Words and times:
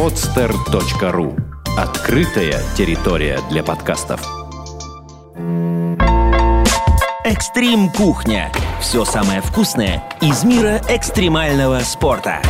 podster.ru 0.00 1.38
Открытая 1.76 2.58
территория 2.74 3.38
для 3.50 3.62
подкастов. 3.62 4.26
Экстрим 7.22 7.90
кухня. 7.90 8.50
Все 8.80 9.04
самое 9.04 9.42
вкусное 9.42 10.02
из 10.22 10.42
мира 10.42 10.80
экстремального 10.88 11.80
спорта. 11.80 12.40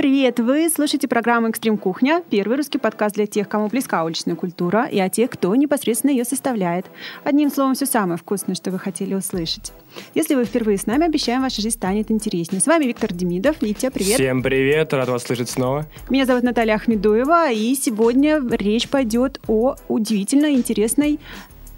Привет-привет! 0.00 0.40
Вы 0.40 0.70
слушаете 0.70 1.08
программу 1.08 1.50
«Экстрим 1.50 1.76
Кухня», 1.76 2.22
первый 2.30 2.56
русский 2.56 2.78
подкаст 2.78 3.16
для 3.16 3.26
тех, 3.26 3.46
кому 3.50 3.68
близка 3.68 4.02
уличная 4.02 4.34
культура, 4.34 4.86
и 4.86 4.98
о 4.98 5.10
тех, 5.10 5.28
кто 5.28 5.54
непосредственно 5.54 6.10
ее 6.10 6.24
составляет. 6.24 6.86
Одним 7.22 7.50
словом, 7.50 7.74
все 7.74 7.84
самое 7.84 8.16
вкусное, 8.16 8.54
что 8.54 8.70
вы 8.70 8.78
хотели 8.78 9.12
услышать. 9.12 9.74
Если 10.14 10.36
вы 10.36 10.46
впервые 10.46 10.78
с 10.78 10.86
нами, 10.86 11.04
обещаем, 11.04 11.42
ваша 11.42 11.60
жизнь 11.60 11.76
станет 11.76 12.10
интереснее. 12.10 12.62
С 12.62 12.66
вами 12.66 12.86
Виктор 12.86 13.12
Демидов. 13.12 13.60
Витя, 13.60 13.90
привет! 13.90 14.14
Всем 14.14 14.42
привет! 14.42 14.90
Рад 14.94 15.10
вас 15.10 15.22
слышать 15.22 15.50
снова. 15.50 15.86
Меня 16.08 16.24
зовут 16.24 16.44
Наталья 16.44 16.76
Ахмедуева, 16.76 17.52
и 17.52 17.74
сегодня 17.74 18.40
речь 18.52 18.88
пойдет 18.88 19.38
о 19.48 19.76
удивительно 19.88 20.50
интересной 20.54 21.20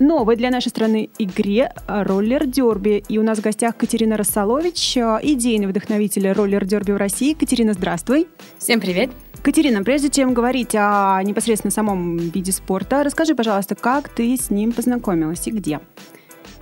новой 0.03 0.37
для 0.37 0.51
нашей 0.51 0.69
страны 0.69 1.11
игре 1.19 1.73
роллер-дерби. 1.87 3.05
И 3.09 3.19
у 3.19 3.23
нас 3.23 3.39
в 3.39 3.43
гостях 3.43 3.77
Катерина 3.77 4.17
Рассолович, 4.17 4.97
э, 4.97 5.19
идейный 5.23 5.67
вдохновитель 5.67 6.29
роллер-дерби 6.33 6.93
в 6.93 6.97
России. 6.97 7.35
Катерина, 7.35 7.73
здравствуй. 7.73 8.27
Всем 8.59 8.81
привет. 8.81 9.11
Катерина, 9.43 9.83
прежде 9.83 10.11
чем 10.11 10.35
говорить 10.35 10.75
о 10.75 11.21
непосредственно 11.23 11.71
самом 11.71 12.17
виде 12.17 12.53
спорта, 12.53 13.03
расскажи, 13.03 13.35
пожалуйста, 13.35 13.75
как 13.75 14.09
ты 14.09 14.37
с 14.37 14.51
ним 14.51 14.73
познакомилась 14.73 15.47
и 15.47 15.51
где? 15.51 15.81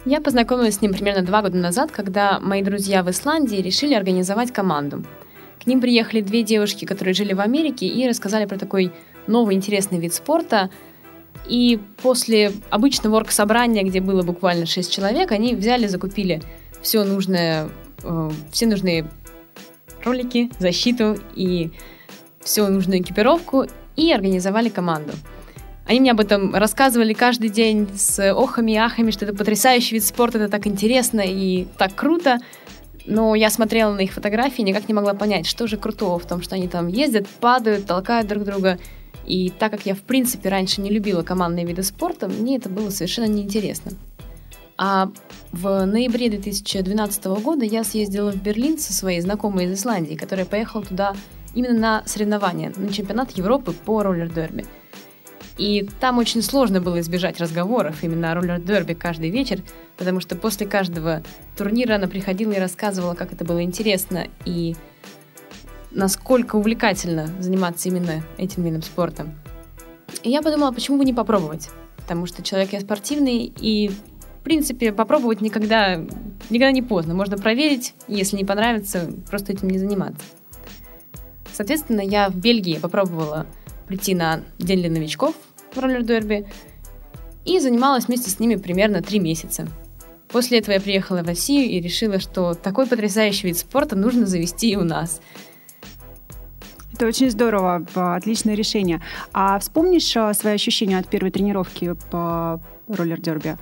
Я 0.04 0.20
познакомилась 0.20 0.76
с 0.76 0.82
ним 0.82 0.92
примерно 0.92 1.22
два 1.22 1.42
года 1.42 1.58
назад, 1.58 1.90
когда 1.90 2.40
мои 2.40 2.62
друзья 2.62 3.02
в 3.02 3.10
Исландии 3.10 3.56
решили 3.56 3.94
организовать 3.94 4.52
команду. 4.52 5.04
К 5.62 5.66
ним 5.66 5.80
приехали 5.82 6.22
две 6.22 6.42
девушки, 6.42 6.86
которые 6.86 7.12
жили 7.12 7.34
в 7.34 7.40
Америке, 7.40 7.86
и 7.86 8.08
рассказали 8.08 8.46
про 8.46 8.56
такой 8.58 8.92
новый 9.26 9.56
интересный 9.56 9.98
вид 9.98 10.12
спорта– 10.12 10.70
и 11.50 11.80
после 12.02 12.52
обычного 12.70 13.16
орг-собрания, 13.16 13.82
где 13.82 14.00
было 14.00 14.22
буквально 14.22 14.66
6 14.66 14.90
человек, 14.90 15.32
они 15.32 15.56
взяли, 15.56 15.88
закупили 15.88 16.40
все 16.80 17.02
нужное, 17.02 17.68
э, 18.04 18.30
все 18.52 18.66
нужные 18.66 19.10
ролики, 20.04 20.50
защиту 20.60 21.18
и 21.34 21.72
всю 22.40 22.68
нужную 22.68 23.00
экипировку 23.00 23.66
и 23.96 24.12
организовали 24.12 24.68
команду. 24.68 25.12
Они 25.86 25.98
мне 25.98 26.12
об 26.12 26.20
этом 26.20 26.54
рассказывали 26.54 27.14
каждый 27.14 27.48
день 27.48 27.88
с 27.96 28.32
охами 28.32 28.72
и 28.72 28.76
ахами, 28.76 29.10
что 29.10 29.24
это 29.24 29.34
потрясающий 29.34 29.96
вид 29.96 30.04
спорта, 30.04 30.38
это 30.38 30.48
так 30.48 30.68
интересно 30.68 31.22
и 31.26 31.66
так 31.78 31.96
круто. 31.96 32.38
Но 33.06 33.34
я 33.34 33.50
смотрела 33.50 33.92
на 33.92 34.00
их 34.00 34.12
фотографии 34.12 34.60
и 34.60 34.64
никак 34.64 34.86
не 34.86 34.94
могла 34.94 35.14
понять, 35.14 35.46
что 35.46 35.66
же 35.66 35.76
крутого 35.76 36.20
в 36.20 36.26
том, 36.26 36.42
что 36.42 36.54
они 36.54 36.68
там 36.68 36.86
ездят, 36.86 37.26
падают, 37.26 37.86
толкают 37.86 38.28
друг 38.28 38.44
друга– 38.44 38.78
и 39.26 39.50
так 39.50 39.72
как 39.72 39.86
я, 39.86 39.94
в 39.94 40.00
принципе, 40.00 40.48
раньше 40.48 40.80
не 40.80 40.90
любила 40.90 41.22
командные 41.22 41.66
виды 41.66 41.82
спорта, 41.82 42.28
мне 42.28 42.56
это 42.56 42.68
было 42.68 42.90
совершенно 42.90 43.26
неинтересно. 43.26 43.92
А 44.76 45.10
в 45.52 45.84
ноябре 45.84 46.30
2012 46.30 47.24
года 47.42 47.64
я 47.64 47.84
съездила 47.84 48.32
в 48.32 48.42
Берлин 48.42 48.78
со 48.78 48.94
своей 48.94 49.20
знакомой 49.20 49.66
из 49.66 49.78
Исландии, 49.78 50.14
которая 50.14 50.46
поехала 50.46 50.82
туда 50.82 51.14
именно 51.54 51.78
на 51.78 52.02
соревнования, 52.06 52.72
на 52.74 52.90
чемпионат 52.90 53.32
Европы 53.32 53.72
по 53.72 54.02
роллер-дерби. 54.02 54.64
И 55.58 55.86
там 56.00 56.16
очень 56.16 56.40
сложно 56.40 56.80
было 56.80 57.00
избежать 57.00 57.38
разговоров 57.38 58.02
именно 58.02 58.32
о 58.32 58.34
роллер-дерби 58.36 58.94
каждый 58.94 59.28
вечер, 59.28 59.60
потому 59.98 60.20
что 60.20 60.34
после 60.34 60.66
каждого 60.66 61.22
турнира 61.56 61.96
она 61.96 62.06
приходила 62.06 62.52
и 62.52 62.58
рассказывала, 62.58 63.12
как 63.12 63.34
это 63.34 63.44
было 63.44 63.62
интересно, 63.62 64.28
и 64.46 64.74
насколько 65.90 66.56
увлекательно 66.56 67.28
заниматься 67.40 67.88
именно 67.88 68.22
этим 68.38 68.62
видом 68.62 68.82
спорта. 68.82 69.26
И 70.22 70.30
я 70.30 70.42
подумала, 70.42 70.72
почему 70.72 70.98
бы 70.98 71.04
не 71.04 71.14
попробовать? 71.14 71.70
Потому 71.96 72.26
что 72.26 72.42
человек 72.42 72.72
я 72.72 72.80
спортивный, 72.80 73.52
и, 73.60 73.88
в 73.88 74.42
принципе, 74.42 74.92
попробовать 74.92 75.40
никогда, 75.40 75.96
никогда 76.48 76.72
не 76.72 76.82
поздно. 76.82 77.14
Можно 77.14 77.38
проверить, 77.38 77.94
если 78.08 78.36
не 78.36 78.44
понравится, 78.44 79.10
просто 79.28 79.52
этим 79.52 79.68
не 79.68 79.78
заниматься. 79.78 80.22
Соответственно, 81.52 82.00
я 82.00 82.28
в 82.28 82.36
Бельгии 82.36 82.78
попробовала 82.78 83.46
прийти 83.86 84.14
на 84.14 84.42
День 84.58 84.80
для 84.80 84.90
новичков 84.90 85.34
в 85.74 85.78
роллер-дерби 85.78 86.46
и 87.44 87.58
занималась 87.58 88.06
вместе 88.06 88.30
с 88.30 88.38
ними 88.38 88.56
примерно 88.56 89.02
три 89.02 89.18
месяца. 89.18 89.68
После 90.28 90.58
этого 90.58 90.74
я 90.74 90.80
приехала 90.80 91.22
в 91.22 91.26
Россию 91.26 91.68
и 91.68 91.80
решила, 91.80 92.20
что 92.20 92.54
такой 92.54 92.86
потрясающий 92.86 93.48
вид 93.48 93.58
спорта 93.58 93.96
нужно 93.96 94.26
завести 94.26 94.70
и 94.70 94.76
у 94.76 94.84
нас– 94.84 95.20
это 97.00 97.06
очень 97.06 97.30
здорово, 97.30 97.86
отличное 97.94 98.54
решение. 98.54 99.00
А 99.32 99.58
вспомнишь 99.58 100.14
а, 100.18 100.34
свои 100.34 100.52
ощущения 100.52 100.98
от 100.98 101.08
первой 101.08 101.30
тренировки 101.30 101.96
по 102.10 102.60
роллер-дерби? 102.88 103.56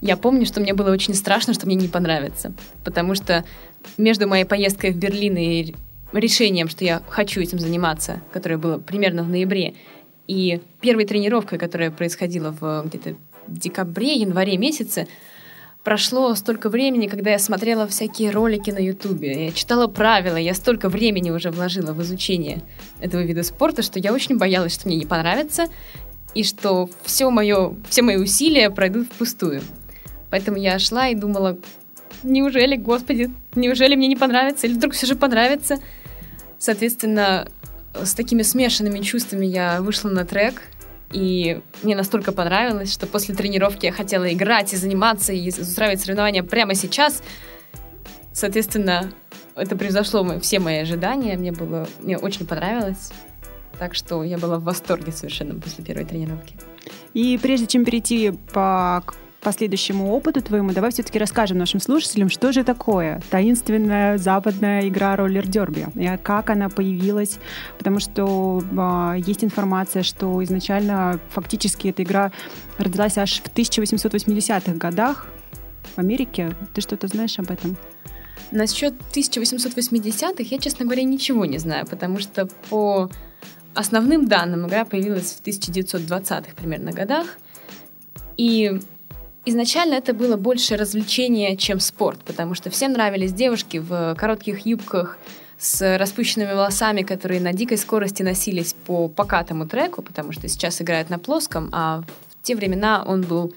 Я 0.00 0.16
помню, 0.16 0.46
что 0.46 0.60
мне 0.60 0.72
было 0.72 0.92
очень 0.92 1.14
страшно, 1.14 1.52
что 1.52 1.66
мне 1.66 1.74
не 1.74 1.88
понравится. 1.88 2.52
Потому 2.84 3.16
что 3.16 3.44
между 3.98 4.28
моей 4.28 4.44
поездкой 4.44 4.92
в 4.92 4.98
Берлин 4.98 5.36
и 5.36 5.74
решением, 6.12 6.68
что 6.68 6.84
я 6.84 7.02
хочу 7.08 7.40
этим 7.40 7.58
заниматься, 7.58 8.22
которое 8.32 8.56
было 8.56 8.78
примерно 8.78 9.24
в 9.24 9.28
ноябре, 9.28 9.74
и 10.28 10.60
первой 10.80 11.06
тренировкой, 11.06 11.58
которая 11.58 11.90
происходила 11.90 12.52
в 12.52 12.84
где-то 12.86 13.16
декабре, 13.48 14.14
январе 14.14 14.58
месяце, 14.58 15.08
прошло 15.86 16.34
столько 16.34 16.68
времени, 16.68 17.06
когда 17.06 17.30
я 17.30 17.38
смотрела 17.38 17.86
всякие 17.86 18.32
ролики 18.32 18.72
на 18.72 18.80
Ютубе, 18.80 19.44
я 19.44 19.52
читала 19.52 19.86
правила, 19.86 20.36
я 20.36 20.52
столько 20.52 20.88
времени 20.88 21.30
уже 21.30 21.52
вложила 21.52 21.92
в 21.92 22.02
изучение 22.02 22.64
этого 23.00 23.20
вида 23.20 23.44
спорта, 23.44 23.82
что 23.82 24.00
я 24.00 24.12
очень 24.12 24.36
боялась, 24.36 24.74
что 24.74 24.88
мне 24.88 24.96
не 24.96 25.06
понравится, 25.06 25.66
и 26.34 26.42
что 26.42 26.90
все, 27.04 27.30
мое, 27.30 27.76
все 27.88 28.02
мои 28.02 28.16
усилия 28.16 28.68
пройдут 28.70 29.06
впустую. 29.06 29.62
Поэтому 30.28 30.56
я 30.56 30.80
шла 30.80 31.06
и 31.06 31.14
думала, 31.14 31.56
неужели, 32.24 32.74
господи, 32.74 33.30
неужели 33.54 33.94
мне 33.94 34.08
не 34.08 34.16
понравится, 34.16 34.66
или 34.66 34.74
вдруг 34.74 34.92
все 34.92 35.06
же 35.06 35.14
понравится? 35.14 35.78
Соответственно, 36.58 37.46
с 37.94 38.12
такими 38.14 38.42
смешанными 38.42 38.98
чувствами 39.02 39.46
я 39.46 39.80
вышла 39.80 40.08
на 40.08 40.24
трек— 40.24 40.62
и 41.12 41.60
мне 41.82 41.94
настолько 41.94 42.32
понравилось, 42.32 42.92
что 42.92 43.06
после 43.06 43.34
тренировки 43.34 43.86
я 43.86 43.92
хотела 43.92 44.32
играть 44.32 44.72
и 44.72 44.76
заниматься, 44.76 45.32
и 45.32 45.48
устраивать 45.48 46.00
соревнования 46.00 46.42
прямо 46.42 46.74
сейчас. 46.74 47.22
Соответственно, 48.32 49.10
это 49.54 49.76
превзошло 49.76 50.38
все 50.40 50.58
мои 50.58 50.78
ожидания. 50.78 51.36
Мне 51.36 51.52
было, 51.52 51.88
мне 52.00 52.18
очень 52.18 52.46
понравилось. 52.46 53.12
Так 53.78 53.94
что 53.94 54.24
я 54.24 54.38
была 54.38 54.58
в 54.58 54.64
восторге 54.64 55.12
совершенно 55.12 55.58
после 55.60 55.84
первой 55.84 56.04
тренировки. 56.04 56.56
И 57.14 57.38
прежде 57.40 57.66
чем 57.66 57.84
перейти 57.84 58.32
по 58.52 59.02
последующему 59.46 60.12
опыту 60.12 60.42
твоему, 60.42 60.72
давай 60.72 60.90
все-таки 60.90 61.20
расскажем 61.20 61.56
нашим 61.56 61.78
слушателям, 61.78 62.28
что 62.28 62.50
же 62.50 62.64
такое 62.64 63.22
таинственная 63.30 64.18
западная 64.18 64.88
игра 64.88 65.14
роллер-дерби, 65.14 65.86
как 66.24 66.50
она 66.50 66.68
появилась, 66.68 67.38
потому 67.78 68.00
что 68.00 68.60
э, 68.60 69.20
есть 69.24 69.44
информация, 69.44 70.02
что 70.02 70.42
изначально 70.42 71.20
фактически 71.30 71.86
эта 71.86 72.02
игра 72.02 72.32
родилась 72.76 73.18
аж 73.18 73.40
в 73.40 73.56
1880-х 73.56 74.72
годах 74.72 75.28
в 75.94 75.98
Америке. 75.98 76.52
Ты 76.74 76.80
что-то 76.80 77.06
знаешь 77.06 77.38
об 77.38 77.48
этом? 77.48 77.76
Насчет 78.50 78.94
1880-х 79.14 80.42
я, 80.42 80.58
честно 80.58 80.86
говоря, 80.86 81.04
ничего 81.04 81.44
не 81.44 81.58
знаю, 81.58 81.86
потому 81.86 82.18
что 82.18 82.48
по 82.68 83.08
основным 83.74 84.26
данным 84.26 84.66
игра 84.66 84.84
появилась 84.84 85.40
в 85.40 85.46
1920-х 85.46 86.56
примерно 86.56 86.90
годах. 86.90 87.38
И 88.36 88.80
Изначально 89.48 89.94
это 89.94 90.12
было 90.12 90.36
больше 90.36 90.76
развлечение, 90.76 91.56
чем 91.56 91.78
спорт, 91.78 92.18
потому 92.24 92.54
что 92.54 92.68
всем 92.68 92.92
нравились 92.92 93.32
девушки 93.32 93.76
в 93.76 94.16
коротких 94.18 94.66
юбках 94.66 95.18
с 95.56 95.96
распущенными 95.98 96.52
волосами, 96.52 97.02
которые 97.02 97.40
на 97.40 97.52
дикой 97.52 97.78
скорости 97.78 98.24
носились 98.24 98.74
по 98.74 99.08
покатому 99.08 99.68
треку, 99.68 100.02
потому 100.02 100.32
что 100.32 100.48
сейчас 100.48 100.82
играют 100.82 101.10
на 101.10 101.20
плоском, 101.20 101.70
а 101.70 102.02
в 102.02 102.42
те 102.42 102.56
времена 102.56 103.04
он 103.06 103.22
был 103.22 103.54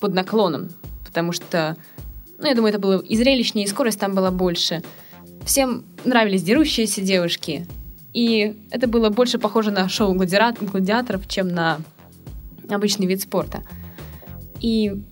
под 0.00 0.14
наклоном, 0.14 0.70
потому 1.04 1.32
что, 1.32 1.76
ну, 2.38 2.46
я 2.46 2.54
думаю, 2.54 2.70
это 2.70 2.80
было 2.80 2.98
и 3.02 3.14
зрелищнее, 3.14 3.66
и 3.66 3.68
скорость 3.68 4.00
там 4.00 4.14
была 4.14 4.30
больше. 4.30 4.82
Всем 5.44 5.84
нравились 6.04 6.44
дерущиеся 6.44 7.02
девушки, 7.02 7.66
и 8.14 8.56
это 8.70 8.86
было 8.88 9.10
больше 9.10 9.38
похоже 9.38 9.70
на 9.70 9.86
шоу 9.90 10.14
гладиаторов, 10.14 11.28
чем 11.28 11.48
на 11.48 11.78
обычный 12.70 13.06
вид 13.06 13.20
спорта. 13.20 13.62
И 14.60 15.02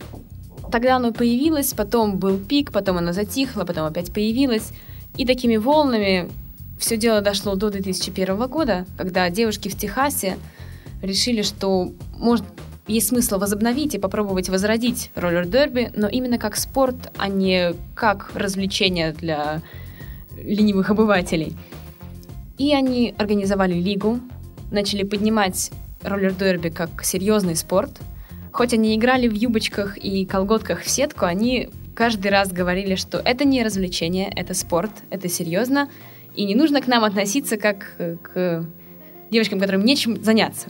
тогда 0.74 0.96
оно 0.96 1.12
появилось, 1.12 1.72
потом 1.72 2.18
был 2.18 2.36
пик, 2.36 2.72
потом 2.72 2.96
оно 2.96 3.12
затихло, 3.12 3.64
потом 3.64 3.84
опять 3.84 4.12
появилось. 4.12 4.72
И 5.16 5.24
такими 5.24 5.56
волнами 5.56 6.28
все 6.80 6.96
дело 6.96 7.20
дошло 7.20 7.54
до 7.54 7.70
2001 7.70 8.36
года, 8.48 8.84
когда 8.98 9.30
девушки 9.30 9.68
в 9.68 9.78
Техасе 9.78 10.36
решили, 11.00 11.42
что 11.42 11.92
может 12.18 12.44
есть 12.88 13.06
смысл 13.06 13.38
возобновить 13.38 13.94
и 13.94 14.00
попробовать 14.00 14.48
возродить 14.48 15.12
роллер-дерби, 15.14 15.92
но 15.94 16.08
именно 16.08 16.38
как 16.38 16.56
спорт, 16.56 16.96
а 17.18 17.28
не 17.28 17.74
как 17.94 18.32
развлечение 18.34 19.12
для 19.12 19.62
ленивых 20.36 20.90
обывателей. 20.90 21.52
И 22.58 22.74
они 22.74 23.14
организовали 23.16 23.74
лигу, 23.74 24.18
начали 24.72 25.04
поднимать 25.04 25.70
роллер-дерби 26.02 26.70
как 26.70 27.04
серьезный 27.04 27.54
спорт. 27.54 27.92
Хоть 28.54 28.72
они 28.72 28.94
играли 28.94 29.26
в 29.26 29.34
юбочках 29.34 29.98
и 29.98 30.24
колготках 30.24 30.82
в 30.82 30.88
сетку, 30.88 31.24
они 31.24 31.70
каждый 31.96 32.30
раз 32.30 32.52
говорили, 32.52 32.94
что 32.94 33.18
это 33.18 33.44
не 33.44 33.64
развлечение, 33.64 34.32
это 34.32 34.54
спорт, 34.54 34.92
это 35.10 35.28
серьезно, 35.28 35.90
и 36.36 36.44
не 36.44 36.54
нужно 36.54 36.80
к 36.80 36.86
нам 36.86 37.02
относиться 37.02 37.56
как 37.56 37.96
к 37.96 38.64
девочкам, 39.32 39.58
которым 39.58 39.84
нечем 39.84 40.22
заняться. 40.22 40.68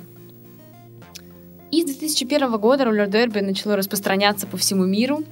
И 1.70 1.82
с 1.82 1.84
2001 1.84 2.56
года 2.56 2.86
роллер-дерби 2.86 3.40
начало 3.40 3.76
распространяться 3.76 4.46
по 4.46 4.56
всему 4.56 4.86
миру. 4.86 5.22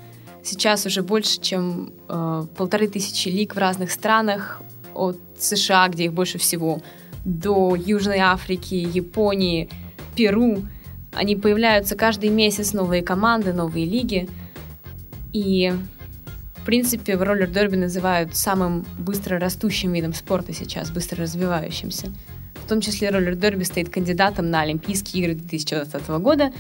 Сейчас 0.45 0.85
уже 0.85 1.03
больше, 1.03 1.41
чем 1.41 1.95
э, 2.07 2.45
полторы 2.55 2.87
тысячи 2.87 3.31
лиг 3.31 3.55
в 3.55 3.59
разных 3.59 3.91
странах, 3.91 4.61
от 4.93 5.19
США, 5.39 5.89
где 5.89 6.05
их 6.05 6.13
больше 6.13 6.37
всего, 6.37 6.83
до 7.25 7.75
Южной 7.77 8.19
Африки, 8.19 8.75
Японии, 8.75 9.71
Перу. 10.15 10.65
Они 11.13 11.37
появляются 11.37 11.97
каждый 11.97 12.31
месяц, 12.31 12.73
новые 12.73 13.03
команды, 13.03 13.53
новые 13.53 13.87
лиги. 13.87 14.29
И, 15.33 15.73
в 16.57 16.65
принципе, 16.65 17.17
в 17.17 17.23
роллер-дерби 17.23 17.77
называют 17.77 18.35
самым 18.37 18.87
быстро 18.99 19.39
растущим 19.39 19.93
видом 19.93 20.15
спорта 20.15 20.53
сейчас, 20.53 20.91
быстро 20.91 21.23
развивающимся. 21.23 22.13
В 22.65 22.69
том 22.69 22.81
числе 22.81 23.11
роллер-дерби 23.11 23.65
стоит 23.65 23.91
кандидатом 23.91 24.51
на 24.51 24.63
Олимпийские 24.63 25.25
игры 25.25 25.35
2020 25.35 26.09
года. 26.21 26.53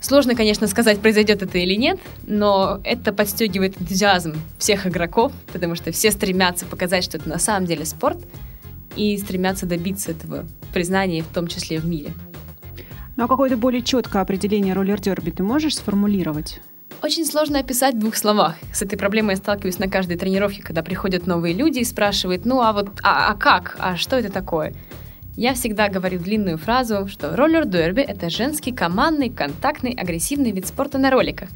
Сложно, 0.00 0.34
конечно, 0.34 0.66
сказать, 0.66 1.00
произойдет 1.00 1.42
это 1.42 1.58
или 1.58 1.74
нет, 1.74 1.98
но 2.26 2.80
это 2.84 3.12
подстегивает 3.12 3.80
энтузиазм 3.80 4.34
всех 4.58 4.86
игроков, 4.86 5.32
потому 5.52 5.74
что 5.74 5.90
все 5.90 6.10
стремятся 6.10 6.64
показать, 6.66 7.04
что 7.04 7.16
это 7.16 7.28
на 7.28 7.38
самом 7.38 7.66
деле 7.66 7.84
спорт, 7.84 8.18
и 8.94 9.16
стремятся 9.18 9.66
добиться 9.66 10.12
этого 10.12 10.46
признания, 10.72 11.22
в 11.22 11.28
том 11.28 11.48
числе 11.48 11.78
в 11.78 11.86
мире. 11.86 12.12
Ну 13.16 13.24
а 13.24 13.28
какое-то 13.28 13.56
более 13.56 13.80
четкое 13.80 14.20
определение 14.20 14.74
роллер-дерби 14.74 15.30
ты 15.30 15.42
можешь 15.42 15.76
сформулировать? 15.76 16.60
Очень 17.02 17.24
сложно 17.24 17.58
описать 17.58 17.94
в 17.94 17.98
двух 17.98 18.14
словах. 18.14 18.56
С 18.74 18.82
этой 18.82 18.98
проблемой 18.98 19.32
я 19.32 19.36
сталкиваюсь 19.36 19.78
на 19.78 19.88
каждой 19.88 20.18
тренировке, 20.18 20.62
когда 20.62 20.82
приходят 20.82 21.26
новые 21.26 21.54
люди 21.54 21.78
и 21.78 21.84
спрашивают, 21.84 22.44
ну 22.44 22.60
а 22.60 22.74
вот, 22.74 22.90
а, 23.02 23.30
а 23.30 23.34
как, 23.34 23.76
а 23.78 23.96
что 23.96 24.16
это 24.16 24.30
такое? 24.30 24.74
Я 25.34 25.54
всегда 25.54 25.88
говорю 25.88 26.18
длинную 26.18 26.58
фразу, 26.58 27.08
что 27.08 27.34
роллер-дерби— 27.34 28.02
это 28.06 28.28
женский 28.28 28.72
командный, 28.72 29.30
контактный, 29.30 29.92
агрессивный 29.92 30.50
вид 30.50 30.66
спорта 30.66 30.98
на 30.98 31.10
роликах, 31.10 31.48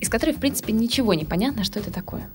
из 0.00 0.08
которой, 0.08 0.32
в 0.32 0.38
принципе, 0.38 0.72
ничего 0.72 1.12
не 1.12 1.26
понятно, 1.26 1.64
что 1.64 1.78
это 1.78 1.92
такое. 1.92 2.28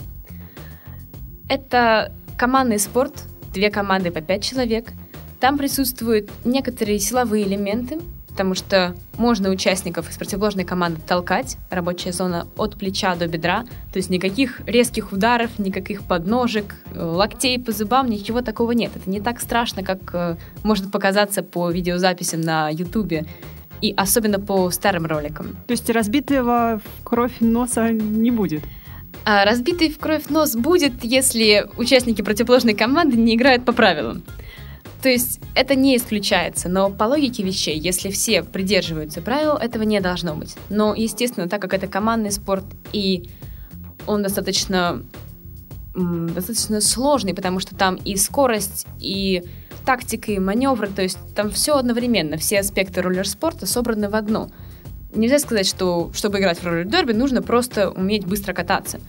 Это 1.50 2.12
командный 2.38 2.80
спорт, 2.80 3.24
две 3.52 3.72
команды 3.72 4.12
по 4.12 4.22
пять 4.22 4.44
человек. 4.44 4.92
Там 5.40 5.58
присутствуют 5.58 6.30
некоторые 6.46 7.00
силовые 7.00 7.46
элементы, 7.46 8.00
потому 8.34 8.56
что 8.56 8.96
можно 9.18 9.50
участников 9.50 10.10
из 10.10 10.18
противоположной 10.18 10.66
команды 10.66 11.00
толкать, 11.08 11.58
рабочая 11.70 12.12
зона 12.12 12.48
от 12.58 12.76
плеча 12.76 13.16
до 13.16 13.28
бедра, 13.28 13.64
то 13.92 13.98
есть 13.98 14.10
никаких 14.10 14.62
резких 14.66 15.12
ударов, 15.12 15.60
никаких 15.60 16.02
подножек, 16.02 16.76
э, 16.96 17.00
локтей 17.00 17.60
по 17.60 17.72
зубам, 17.72 18.10
ничего 18.10 18.42
такого 18.42 18.72
нет. 18.72 18.92
Это 18.96 19.08
не 19.08 19.22
так 19.22 19.40
страшно, 19.40 19.84
как 19.84 20.00
э, 20.14 20.36
может 20.64 20.92
показаться 20.92 21.44
по 21.44 21.70
видеозаписям 21.70 22.42
на 22.42 22.70
Ютубе 22.70 23.28
и 23.82 23.94
особенно 23.96 24.40
по 24.40 24.72
старым 24.72 25.06
роликам. 25.06 25.56
То 25.68 25.72
есть 25.74 25.88
разбитого 25.92 26.82
в 26.84 27.04
кровь 27.04 27.34
носа 27.40 27.92
не 27.92 28.32
будет? 28.32 28.64
А 29.26 29.46
разбитый 29.46 29.92
в 29.92 30.00
кровь 30.00 30.30
нос 30.30 30.56
будет, 30.56 31.04
если 31.04 31.68
участники 31.78 32.24
противоположной 32.24 32.74
команды 32.74 33.16
не 33.16 33.36
играют 33.36 33.64
по 33.64 33.74
правилам. 33.74 34.24
То 35.04 35.10
есть 35.10 35.42
это 35.54 35.76
не 35.76 35.98
исключается, 35.98 36.70
но 36.70 36.90
по 36.90 37.04
логике 37.04 37.44
вещей, 37.44 37.78
если 37.78 38.10
все 38.10 38.42
придерживаются 38.42 39.22
правил, 39.22 39.56
этого 39.56 39.84
не 39.84 40.00
должно 40.00 40.34
быть. 40.34 40.56
Но, 40.70 40.96
естественно, 40.96 41.50
так 41.50 41.62
как 41.62 41.74
это 41.74 41.88
командный 41.88 42.32
спорт 42.32 42.64
и 42.94 43.30
он 44.08 44.24
достаточно, 44.24 45.04
достаточно 45.94 46.80
сложный, 46.80 47.34
потому 47.34 47.60
что 47.60 47.76
там 47.76 47.96
и 47.96 48.16
скорость, 48.16 48.88
и 49.02 49.44
тактика, 49.86 50.32
и 50.32 50.40
маневры, 50.40 50.88
то 50.88 51.02
есть 51.02 51.18
там 51.36 51.50
все 51.52 51.76
одновременно, 51.76 52.38
все 52.38 52.62
аспекты 52.62 53.02
роллер-спорта 53.02 53.66
собраны 53.66 54.10
в 54.10 54.16
одно. 54.16 54.52
Нельзя 55.14 55.40
сказать, 55.40 55.68
что 55.68 56.12
чтобы 56.14 56.40
играть 56.40 56.60
в 56.60 56.64
роллер-дерби, 56.64 57.12
нужно 57.12 57.42
просто 57.42 57.92
уметь 57.92 58.26
быстро 58.26 58.54
кататься. 58.54 59.02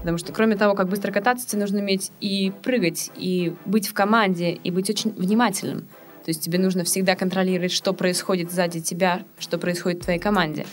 Потому 0.00 0.18
что 0.18 0.32
кроме 0.32 0.56
того, 0.56 0.74
как 0.74 0.88
быстро 0.88 1.12
кататься, 1.12 1.46
тебе 1.46 1.60
нужно 1.60 1.80
уметь 1.80 2.10
и 2.20 2.52
прыгать, 2.62 3.10
и 3.16 3.54
быть 3.66 3.86
в 3.86 3.94
команде, 3.94 4.52
и 4.52 4.70
быть 4.70 4.88
очень 4.88 5.10
внимательным. 5.12 5.80
То 6.24 6.28
есть 6.28 6.42
тебе 6.42 6.58
нужно 6.58 6.84
всегда 6.84 7.16
контролировать, 7.16 7.72
что 7.72 7.92
происходит 7.92 8.50
сзади 8.50 8.80
тебя, 8.80 9.22
что 9.38 9.58
происходит 9.58 10.00
в 10.00 10.04
твоей 10.04 10.18
команде. 10.18 10.66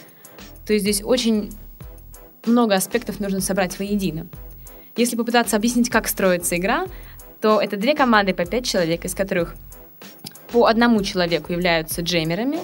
То 0.65 0.73
есть 0.73 0.83
здесь 0.83 1.03
очень 1.03 1.51
много 2.45 2.75
аспектов 2.75 3.19
нужно 3.19 3.41
собрать 3.41 3.77
воедино. 3.79 4.27
Если 4.95 5.15
попытаться 5.15 5.55
объяснить, 5.55 5.89
как 5.89 6.07
строится 6.07 6.57
игра, 6.57 6.87
то 7.41 7.61
это 7.61 7.77
две 7.77 7.93
команды 7.95 8.33
по 8.33 8.45
пять 8.45 8.65
человек, 8.65 9.05
из 9.05 9.13
которых 9.13 9.55
по 10.51 10.65
одному 10.65 11.03
человеку 11.03 11.51
являются 11.51 12.01
джеймерами, 12.01 12.59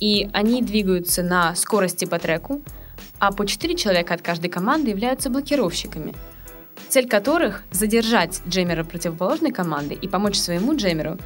и 0.00 0.28
они 0.32 0.62
двигаются 0.62 1.22
на 1.22 1.54
скорости 1.54 2.04
по 2.04 2.18
треку, 2.18 2.62
а 3.22 3.30
по 3.30 3.46
4 3.46 3.76
человека 3.76 4.14
от 4.14 4.20
каждой 4.20 4.50
команды 4.50 4.90
являются 4.90 5.30
блокировщиками, 5.30 6.12
цель 6.88 7.08
которых— 7.08 7.62
задержать 7.70 8.42
джемера 8.48 8.82
противоположной 8.82 9.52
команды 9.52 9.94
и 9.94 10.08
помочь 10.08 10.36
своему 10.36 10.74
джемеру 10.74 11.18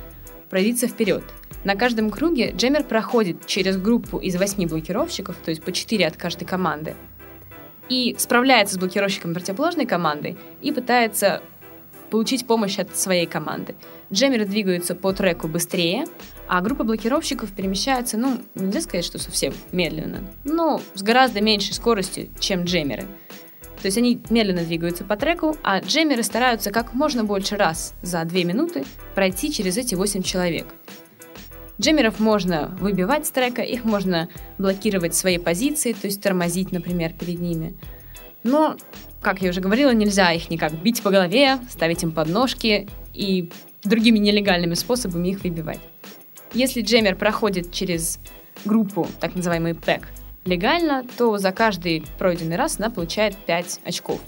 пробиться 0.51 0.89
вперед. 0.89 1.25
На 1.65 1.75
каждом 1.75 2.11
круге 2.11 2.53
джемер 2.55 2.85
проходит 2.85 3.47
через 3.47 3.79
группу 3.79 4.19
из 4.19 4.37
8 4.37 4.69
блокировщиков, 4.69 5.37
то 5.43 5.49
есть 5.51 5.63
по 5.63 5.73
4 5.73 6.07
от 6.07 6.19
каждой 6.19 6.45
команды, 6.45 6.97
и 7.89 8.15
справляется 8.19 8.75
с 8.75 8.79
блокировщиком 8.79 9.33
противоположной 9.33 9.87
команды 9.87 10.37
и 10.61 10.73
пытается 10.73 11.43
получить 12.11 12.47
помощь 12.47 12.79
от 12.79 12.95
своей 12.95 13.27
команды. 13.27 13.75
Джемеры 14.13 14.45
двигаются 14.45 14.95
по 14.95 15.15
треку 15.15 15.49
быстрее, 15.49 16.05
а 16.49 16.61
группа 16.61 16.85
блокировщиков 16.85 17.53
перемещается, 17.53 18.17
ну, 18.17 18.39
нельзя 18.55 18.81
сказать, 18.81 19.05
что 19.05 19.19
совсем 19.19 19.53
медленно, 19.73 20.29
но 20.45 20.81
с 20.95 21.03
гораздо 21.03 21.41
меньшей 21.41 21.75
скоростью, 21.75 22.29
чем 22.39 22.65
джемеры. 22.65 23.07
То 23.81 23.87
есть 23.87 23.99
они 23.99 24.21
медленно 24.31 24.65
двигаются 24.65 25.05
по 25.05 25.17
треку, 25.17 25.57
а 25.63 25.81
джемеры 25.81 26.23
стараются 26.23 26.71
как 26.71 26.95
можно 26.95 27.25
больше 27.25 27.57
раз 27.57 27.95
за 28.03 28.25
2 28.25 28.39
минуты 28.45 28.85
пройти 29.15 29.53
через 29.53 29.77
эти 29.77 29.95
8 29.95 30.23
человек. 30.23 30.67
Джемеров 31.79 32.19
можно 32.21 32.75
выбивать 32.81 33.27
с 33.27 33.31
трека, 33.31 33.63
их 33.63 33.85
можно 33.85 34.29
блокировать 34.57 35.15
свои 35.15 35.37
позиции, 35.37 35.93
то 35.93 36.07
есть 36.07 36.23
тормозить, 36.23 36.73
например, 36.73 37.13
перед 37.13 37.39
ними. 37.39 37.77
Но, 38.45 38.77
как 39.21 39.43
я 39.43 39.51
уже 39.51 39.61
говорила, 39.61 39.91
нельзя 39.91 40.33
их 40.33 40.49
никак 40.49 40.73
бить 40.73 41.03
по 41.03 41.11
голове, 41.11 41.59
ставить 41.69 42.03
им 42.03 42.13
подножки 42.13 42.89
и 43.13 43.51
другими 43.85 44.19
нелегальными 44.19 44.75
способами 44.75 45.29
их 45.29 45.43
выбивать. 45.43 45.81
Если 46.53 46.83
джемер 46.83 47.17
проходит 47.17 47.73
через 47.73 48.19
группу, 48.65 49.07
так 49.21 49.35
называемый 49.35 49.75
пэк, 49.75 50.09
легально, 50.45 51.05
то 51.17 51.37
за 51.39 51.53
каждый 51.53 52.05
пройденный 52.19 52.57
раз 52.57 52.79
она 52.79 52.91
получает 52.91 53.37
5 53.37 53.81
очков. 53.85 54.21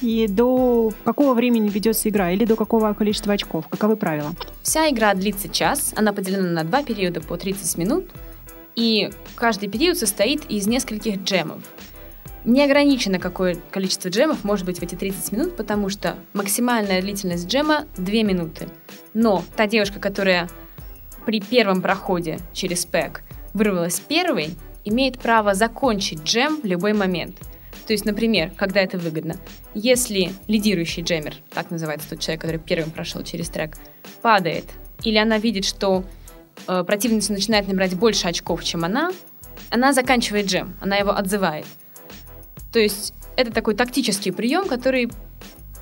И 0.00 0.26
до 0.26 0.92
какого 1.04 1.32
времени 1.34 1.68
ведется 1.68 2.08
игра 2.08 2.32
или 2.32 2.44
до 2.44 2.56
какого 2.56 2.92
количества 2.92 3.34
очков? 3.34 3.68
Каковы 3.68 3.96
правила? 3.96 4.32
Вся 4.62 4.90
игра 4.90 5.14
длится 5.14 5.48
час, 5.48 5.92
она 5.96 6.12
поделена 6.12 6.48
на 6.48 6.64
два 6.64 6.82
периода 6.82 7.20
по 7.20 7.36
30 7.36 7.78
минут, 7.78 8.10
и 8.74 9.10
каждый 9.36 9.68
период 9.68 9.96
состоит 9.96 10.50
из 10.50 10.66
нескольких 10.66 11.22
джемов. 11.22 11.62
Не 12.44 12.64
ограничено, 12.64 13.20
какое 13.20 13.56
количество 13.70 14.08
джемов 14.08 14.42
может 14.42 14.66
быть 14.66 14.80
в 14.80 14.82
эти 14.82 14.96
30 14.96 15.30
минут, 15.30 15.56
потому 15.56 15.88
что 15.88 16.16
максимальная 16.32 17.00
длительность 17.00 17.46
джема 17.46 17.84
2 17.96 18.06
минуты. 18.24 18.68
Но 19.14 19.44
та 19.54 19.68
девушка, 19.68 20.00
которая 20.00 20.48
при 21.24 21.40
первом 21.40 21.82
проходе 21.82 22.38
через 22.52 22.84
пэк 22.86 23.22
вырвалась 23.54 24.00
первой, 24.00 24.50
имеет 24.84 25.18
право 25.18 25.54
закончить 25.54 26.22
джем 26.22 26.60
в 26.60 26.64
любой 26.64 26.92
момент. 26.92 27.36
То 27.86 27.92
есть, 27.92 28.04
например, 28.04 28.52
когда 28.56 28.80
это 28.80 28.98
выгодно. 28.98 29.36
Если 29.74 30.32
лидирующий 30.46 31.02
джемер, 31.02 31.34
так 31.50 31.70
называется 31.70 32.10
тот 32.10 32.20
человек, 32.20 32.40
который 32.40 32.58
первым 32.58 32.90
прошел 32.90 33.22
через 33.22 33.48
трек, 33.48 33.76
падает, 34.22 34.64
или 35.02 35.18
она 35.18 35.38
видит, 35.38 35.64
что 35.64 36.04
э, 36.68 36.84
противница 36.84 37.32
начинает 37.32 37.66
набирать 37.66 37.94
больше 37.94 38.28
очков, 38.28 38.62
чем 38.62 38.84
она, 38.84 39.12
она 39.70 39.92
заканчивает 39.92 40.46
джем, 40.46 40.76
она 40.80 40.96
его 40.96 41.10
отзывает. 41.10 41.66
То 42.72 42.78
есть 42.78 43.14
это 43.36 43.52
такой 43.52 43.74
тактический 43.74 44.32
прием, 44.32 44.66
который, 44.66 45.10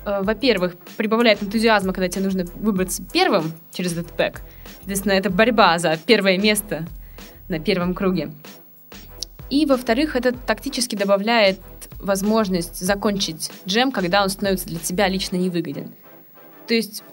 во-первых, 0.05 0.75
прибавляет 0.97 1.43
энтузиазма, 1.43 1.93
когда 1.93 2.09
тебе 2.09 2.23
нужно 2.23 2.45
выбраться 2.55 3.03
первым 3.11 3.51
через 3.71 3.93
этот 3.93 4.11
пэк, 4.13 4.41
Соответственно, 4.81 5.13
это 5.13 5.29
борьба 5.29 5.77
за 5.77 5.95
первое 5.95 6.39
место 6.39 6.87
на 7.49 7.59
первом 7.59 7.93
круге. 7.93 8.31
И, 9.51 9.65
во-вторых, 9.67 10.15
это 10.15 10.31
тактически 10.31 10.95
добавляет 10.95 11.59
возможность 11.99 12.79
закончить 12.79 13.51
джем, 13.67 13.91
когда 13.91 14.23
он 14.23 14.29
становится 14.29 14.67
для 14.67 14.79
тебя 14.79 15.07
лично 15.07 15.35
невыгоден. 15.35 15.91
То 16.67 16.73
есть, 16.73 17.03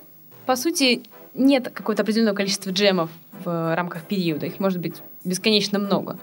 по 0.47 0.57
сути, 0.57 1.03
нет 1.35 1.69
какого-то 1.69 2.03
определенного 2.03 2.37
количества 2.37 2.71
джемов 2.71 3.11
в 3.45 3.77
рамках 3.77 4.05
периода. 4.05 4.47
Их 4.47 4.61
может 4.61 4.81
быть 4.81 4.95
бесконечно 5.25 5.79
много. 5.79 6.19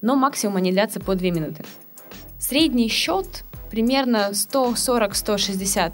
Но 0.00 0.16
максимум 0.16 0.56
они 0.56 0.72
длятся 0.72 0.98
по 0.98 1.14
2 1.14 1.28
минуты. 1.28 1.64
Средний 2.38 2.88
счет 2.88 3.44
примерно 3.72 4.32
140-160 4.32 5.92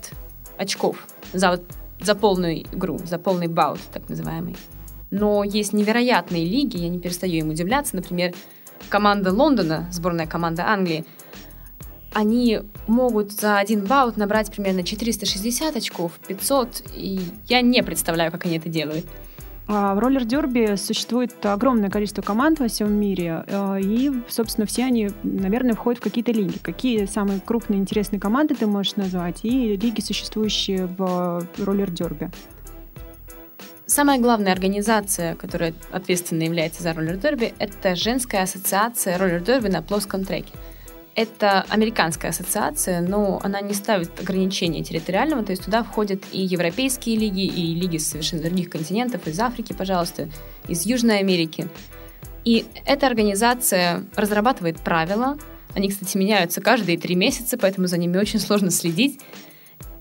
очков 0.59 1.07
за, 1.33 1.61
за 2.01 2.15
полную 2.17 2.63
игру, 2.63 2.99
за 2.99 3.19
полный 3.19 3.47
баут, 3.47 3.79
так 3.93 4.09
называемый. 4.09 4.57
Но 5.13 5.45
есть 5.45 5.73
невероятные 5.73 6.45
лиги, 6.45 6.77
я 6.77 6.89
не 6.89 6.99
перестаю 6.99 7.35
им 7.35 7.51
удивляться. 7.51 7.95
Например, 7.95 8.35
команда 8.89 9.33
Лондона, 9.33 9.89
сборная 9.93 10.27
команда 10.27 10.67
Англии, 10.67 11.05
они 12.13 12.63
могут 12.89 13.31
за 13.31 13.59
один 13.59 13.85
баут 13.85 14.17
набрать 14.17 14.51
примерно 14.51 14.83
460 14.83 15.77
очков, 15.77 16.19
500, 16.27 16.83
и 16.97 17.21
я 17.47 17.61
не 17.61 17.85
представляю, 17.85 18.33
как 18.33 18.45
они 18.45 18.59
это 18.59 18.69
делают. 18.69 19.07
А 19.71 19.95
в 19.95 19.99
роллер-дерби 19.99 20.77
существует 20.77 21.45
огромное 21.45 21.91
количество 21.91 22.23
команд 22.23 22.59
во 22.59 22.69
всем 22.69 22.91
мире, 22.91 23.45
э, 23.47 23.81
и, 23.83 24.11
собственно, 24.29 24.67
все 24.67 24.87
они, 24.87 25.11
наверное, 25.23 25.75
входят 25.75 26.01
в 26.01 26.03
какие-то 26.03 26.33
лиги. 26.33 26.57
Какие 26.63 27.05
самые 27.05 27.41
крупные 27.41 27.79
интересные 27.79 28.19
команды 28.19 28.55
ты 28.55 28.67
можешь 28.67 28.97
назвать 28.97 29.41
и 29.43 29.77
лиги, 29.77 30.01
существующие 30.01 30.87
в 30.87 31.47
роллер-дерби? 31.59 32.31
Самая 33.85 34.19
главная 34.19 34.53
организация, 34.53 35.35
которая 35.35 35.75
ответственно 35.93 36.45
является 36.45 36.83
за 36.83 36.95
роллер-дерби, 36.95 37.53
это 37.59 37.95
женская 37.95 38.45
ассоциация 38.45 39.19
роллер-дерби 39.19 39.69
на 39.69 39.83
плоском 39.83 40.25
треке. 40.25 40.53
Это 41.19 41.63
американская 41.69 42.31
ассоциация, 42.31 43.01
но 43.01 43.41
она 43.43 43.61
не 43.61 43.75
ставит 43.75 44.21
ограничения 44.21 44.85
территориального, 44.85 45.43
то 45.43 45.51
есть 45.51 45.65
туда 45.65 45.83
входят 45.83 46.23
и 46.31 46.41
европейские 46.43 47.17
лиги, 47.17 47.45
и 47.45 47.75
лиги 47.75 47.97
с 47.97 48.11
совершенно 48.11 48.43
других 48.43 48.71
континентов, 48.71 49.27
из 49.27 49.41
Африки, 49.41 49.73
пожалуйста, 49.73 50.29
из 50.69 50.87
Южной 50.87 51.19
Америки. 51.19 51.67
И 52.45 52.67
эта 52.87 53.09
организация 53.09 54.05
разрабатывает 54.15 54.79
правила, 54.79 55.37
они, 55.75 55.89
кстати, 55.89 56.17
меняются 56.17 56.61
каждые 56.61 56.97
три 56.97 57.17
месяца, 57.17 57.59
поэтому 57.59 57.89
за 57.89 57.99
ними 57.99 58.17
очень 58.17 58.39
сложно 58.39 58.71
следить. 58.71 59.21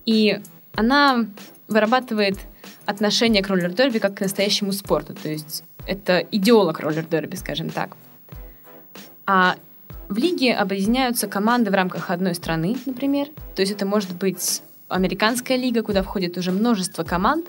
И 0.05 0.39
она 0.75 1.25
вырабатывает 1.67 2.37
отношение 2.85 3.41
к 3.41 3.47
роллер-дерби 3.47 3.97
как 3.97 4.17
к 4.17 4.21
настоящему 4.21 4.71
спорту, 4.71 5.15
то 5.15 5.29
есть 5.29 5.63
это 5.87 6.19
идеолог 6.19 6.79
роллер-дерби, 6.79 7.37
скажем 7.37 7.71
так. 7.71 7.97
А 9.25 9.55
в 10.09 10.17
лиге 10.17 10.53
объединяются 10.53 11.27
команды 11.27 11.71
в 11.71 11.73
рамках 11.73 12.09
одной 12.09 12.35
страны, 12.35 12.77
например. 12.85 13.27
То 13.55 13.61
есть 13.61 13.71
это 13.71 13.85
может 13.85 14.15
быть 14.15 14.61
американская 14.87 15.57
лига, 15.57 15.83
куда 15.83 16.01
входит 16.01 16.37
уже 16.37 16.51
множество 16.51 17.03
команд, 17.03 17.47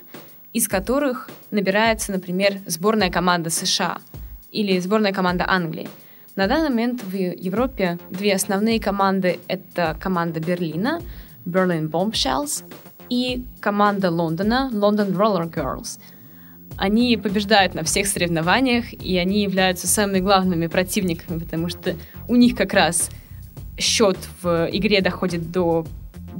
из 0.52 0.66
которых 0.66 1.30
набирается, 1.50 2.12
например, 2.12 2.60
сборная 2.66 3.10
команда 3.10 3.50
США 3.50 3.98
или 4.50 4.78
сборная 4.80 5.12
команда 5.12 5.44
Англии. 5.46 5.88
На 6.34 6.46
данный 6.46 6.70
момент 6.70 7.02
в 7.02 7.14
Европе 7.14 7.98
две 8.10 8.34
основные 8.34 8.80
команды— 8.80 9.38
это 9.48 9.96
команда 10.00 10.40
Берлина, 10.40 11.00
Berlin 11.44 11.90
Bombshells, 11.90 12.64
и 13.10 13.44
команда 13.60 14.10
Лондона, 14.10 14.70
London 14.72 15.14
Roller 15.16 15.50
Girls— 15.50 15.98
они 16.78 17.16
побеждают 17.16 17.74
на 17.74 17.82
всех 17.82 18.06
соревнованиях, 18.06 18.92
и 18.92 19.18
они 19.18 19.42
являются 19.42 19.88
самыми 19.88 20.20
главными 20.20 20.68
противниками, 20.68 21.38
потому 21.40 21.68
что 21.68 21.96
у 22.28 22.36
них 22.36 22.54
как 22.54 22.72
раз 22.72 23.10
счет 23.76 24.16
в 24.42 24.68
игре 24.72 25.00
доходит 25.00 25.50
до 25.50 25.86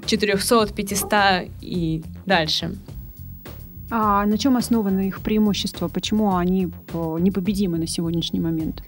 400, 0.06 0.72
500 0.72 1.12
и 1.60 2.02
дальше. 2.24 2.76
А 3.90 4.26
на 4.26 4.38
чем 4.38 4.56
основано 4.56 5.08
их 5.08 5.20
преимущество? 5.20 5.88
Почему 5.88 6.36
они 6.36 6.68
э, 6.92 7.16
непобедимы 7.20 7.78
на 7.78 7.86
сегодняшний 7.86 8.40
момент? 8.40 8.82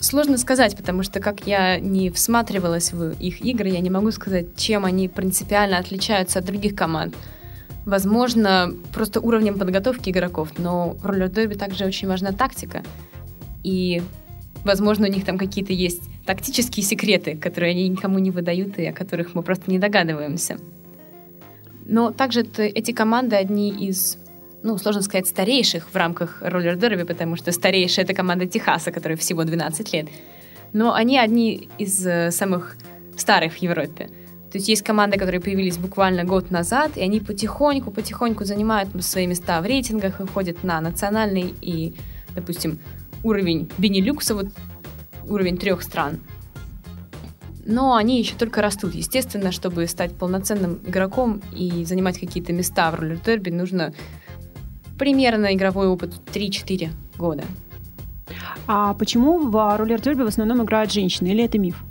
Сложно 0.00 0.36
сказать, 0.38 0.76
потому 0.76 1.02
что 1.02 1.20
как 1.20 1.46
я 1.46 1.78
не 1.78 2.10
всматривалась 2.10 2.92
в 2.92 3.12
их 3.20 3.44
игры, 3.44 3.68
я 3.68 3.80
не 3.80 3.90
могу 3.90 4.10
сказать, 4.10 4.56
чем 4.56 4.84
они 4.84 5.08
принципиально 5.08 5.78
отличаются 5.78 6.38
от 6.38 6.46
других 6.46 6.74
команд. 6.74 7.14
Возможно, 7.84 8.74
просто 8.92 9.20
уровнем 9.20 9.58
подготовки 9.58 10.10
игроков, 10.10 10.52
но 10.58 10.96
в 11.00 11.04
роллер-дерби 11.04 11.54
также 11.54 11.84
очень 11.84 12.08
важна 12.08 12.32
тактика. 12.32 12.82
И, 13.62 14.02
возможно, 14.64 15.06
у 15.06 15.10
них 15.10 15.24
там 15.24 15.36
какие-то 15.36 15.72
есть 15.72 16.02
тактические 16.24 16.84
секреты, 16.84 17.36
которые 17.36 17.72
они 17.72 17.88
никому 17.88 18.18
не 18.18 18.30
выдают 18.30 18.78
и 18.78 18.86
о 18.86 18.92
которых 18.92 19.34
мы 19.34 19.42
просто 19.42 19.70
не 19.70 19.78
догадываемся. 19.78 20.56
Но 21.86 22.10
также 22.10 22.46
эти 22.56 22.92
команды 22.92 23.36
одни 23.36 23.70
из, 23.70 24.16
ну, 24.62 24.78
сложно 24.78 25.02
сказать, 25.02 25.26
старейших 25.26 25.88
в 25.92 25.96
рамках 25.96 26.38
роллер-дерби, 26.40 27.02
потому 27.02 27.36
что 27.36 27.52
старейшая— 27.52 28.04
это 28.06 28.14
команда 28.14 28.46
Техаса, 28.46 28.92
которая 28.92 29.18
всего 29.18 29.44
12 29.44 29.92
лет. 29.92 30.08
Но 30.72 30.94
они 30.94 31.18
одни 31.18 31.68
из 31.76 32.04
э, 32.06 32.30
самых 32.30 32.76
старых 33.16 33.54
в 33.54 33.56
Европе. 33.58 34.08
То 34.54 34.58
есть 34.58 34.68
есть 34.68 34.84
команды, 34.84 35.18
которые 35.18 35.40
появились 35.40 35.78
буквально 35.78 36.22
год 36.22 36.52
назад, 36.52 36.96
и 36.96 37.00
они 37.00 37.18
потихоньку-потихоньку 37.18 38.44
занимают 38.44 38.88
свои 39.04 39.26
места 39.26 39.60
в 39.60 39.66
рейтингах, 39.66 40.20
выходят 40.20 40.62
на 40.62 40.80
национальный 40.80 41.52
и, 41.60 41.96
допустим, 42.36 42.78
уровень 43.24 43.68
Бенилюкса, 43.78 44.36
вот 44.36 44.46
уровень 45.28 45.56
трех 45.56 45.82
стран. 45.82 46.20
Но 47.66 47.96
они 47.96 48.20
еще 48.20 48.36
только 48.36 48.62
растут. 48.62 48.94
Естественно, 48.94 49.50
чтобы 49.50 49.88
стать 49.88 50.12
полноценным 50.12 50.78
игроком 50.86 51.42
и 51.52 51.84
занимать 51.84 52.20
какие-то 52.20 52.52
места 52.52 52.92
в 52.92 52.94
роллер-дерби, 52.94 53.50
нужно 53.50 53.92
примерно 54.96 55.52
игровой 55.52 55.88
опыт 55.88 56.14
3-4 56.32 56.90
года. 57.18 57.42
А 58.68 58.94
почему 58.94 59.50
в 59.50 59.76
роллер-дерби 59.76 60.22
в 60.22 60.28
основном 60.28 60.62
играют 60.62 60.92
женщины, 60.92 61.30
или 61.30 61.42
это 61.42 61.58
миф? 61.58 61.82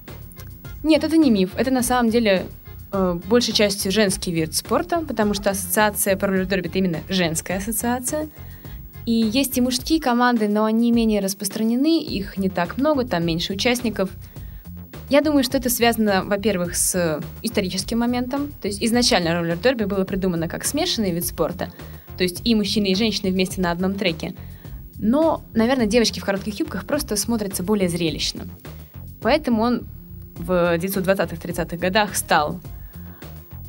Нет, 0.84 1.04
это 1.04 1.18
не 1.18 1.32
миф. 1.32 1.52
Это 1.56 1.72
на 1.72 1.82
самом 1.82 2.12
деле 2.12 2.46
э, 2.92 3.20
большей 3.26 3.54
частью 3.54 3.92
женский 3.92 4.32
вид 4.32 4.54
спорта, 4.54 5.00
потому 5.00 5.34
что 5.34 5.50
ассоциация 5.50 6.18
по 6.18 6.28
роллер-дерби 6.28 6.68
это 6.68 6.78
именно 6.78 7.00
женская 7.08 7.58
ассоциация. 7.58 8.30
И 9.06 9.12
есть 9.12 9.58
и 9.58 9.62
мужские 9.62 10.00
команды, 10.00 10.48
но 10.48 10.66
они 10.66 10.92
менее 10.92 11.22
распространены, 11.22 12.02
их 12.02 12.38
не 12.38 12.50
так 12.50 12.78
много, 12.78 13.06
там 13.06 13.26
меньше 13.26 13.54
участников. 13.54 14.10
Я 15.10 15.22
думаю, 15.22 15.44
что 15.44 15.58
это 15.58 15.70
связано, 15.70 16.24
во-первых, 16.26 16.76
с 16.76 17.22
историческим 17.42 18.00
моментом. 18.00 18.54
То 18.62 18.68
есть 18.68 18.82
изначально 18.84 19.34
роллер-дерби 19.34 19.86
было 19.86 20.06
придумано 20.06 20.48
как 20.48 20.66
смешанный 20.66 21.12
вид 21.12 21.26
спорта, 21.26 21.72
то 22.18 22.24
есть 22.24 22.42
и 22.46 22.56
мужчины, 22.56 22.88
и 22.88 22.96
женщины 22.96 23.30
вместе 23.32 23.62
на 23.62 23.72
одном 23.72 23.96
треке. 23.96 24.36
Но, 24.98 25.44
наверное, 25.54 25.86
девочки 25.86 26.20
в 26.20 26.26
коротких 26.26 26.60
юбках 26.60 26.86
просто 26.86 27.16
смотрятся 27.16 27.64
более 27.64 27.90
зрелищно. 27.90 28.48
Поэтому 29.22 29.64
он 29.64 29.88
в 30.36 30.76
1920-30-х 30.76 31.78
годах 31.78 32.16
стал 32.16 32.60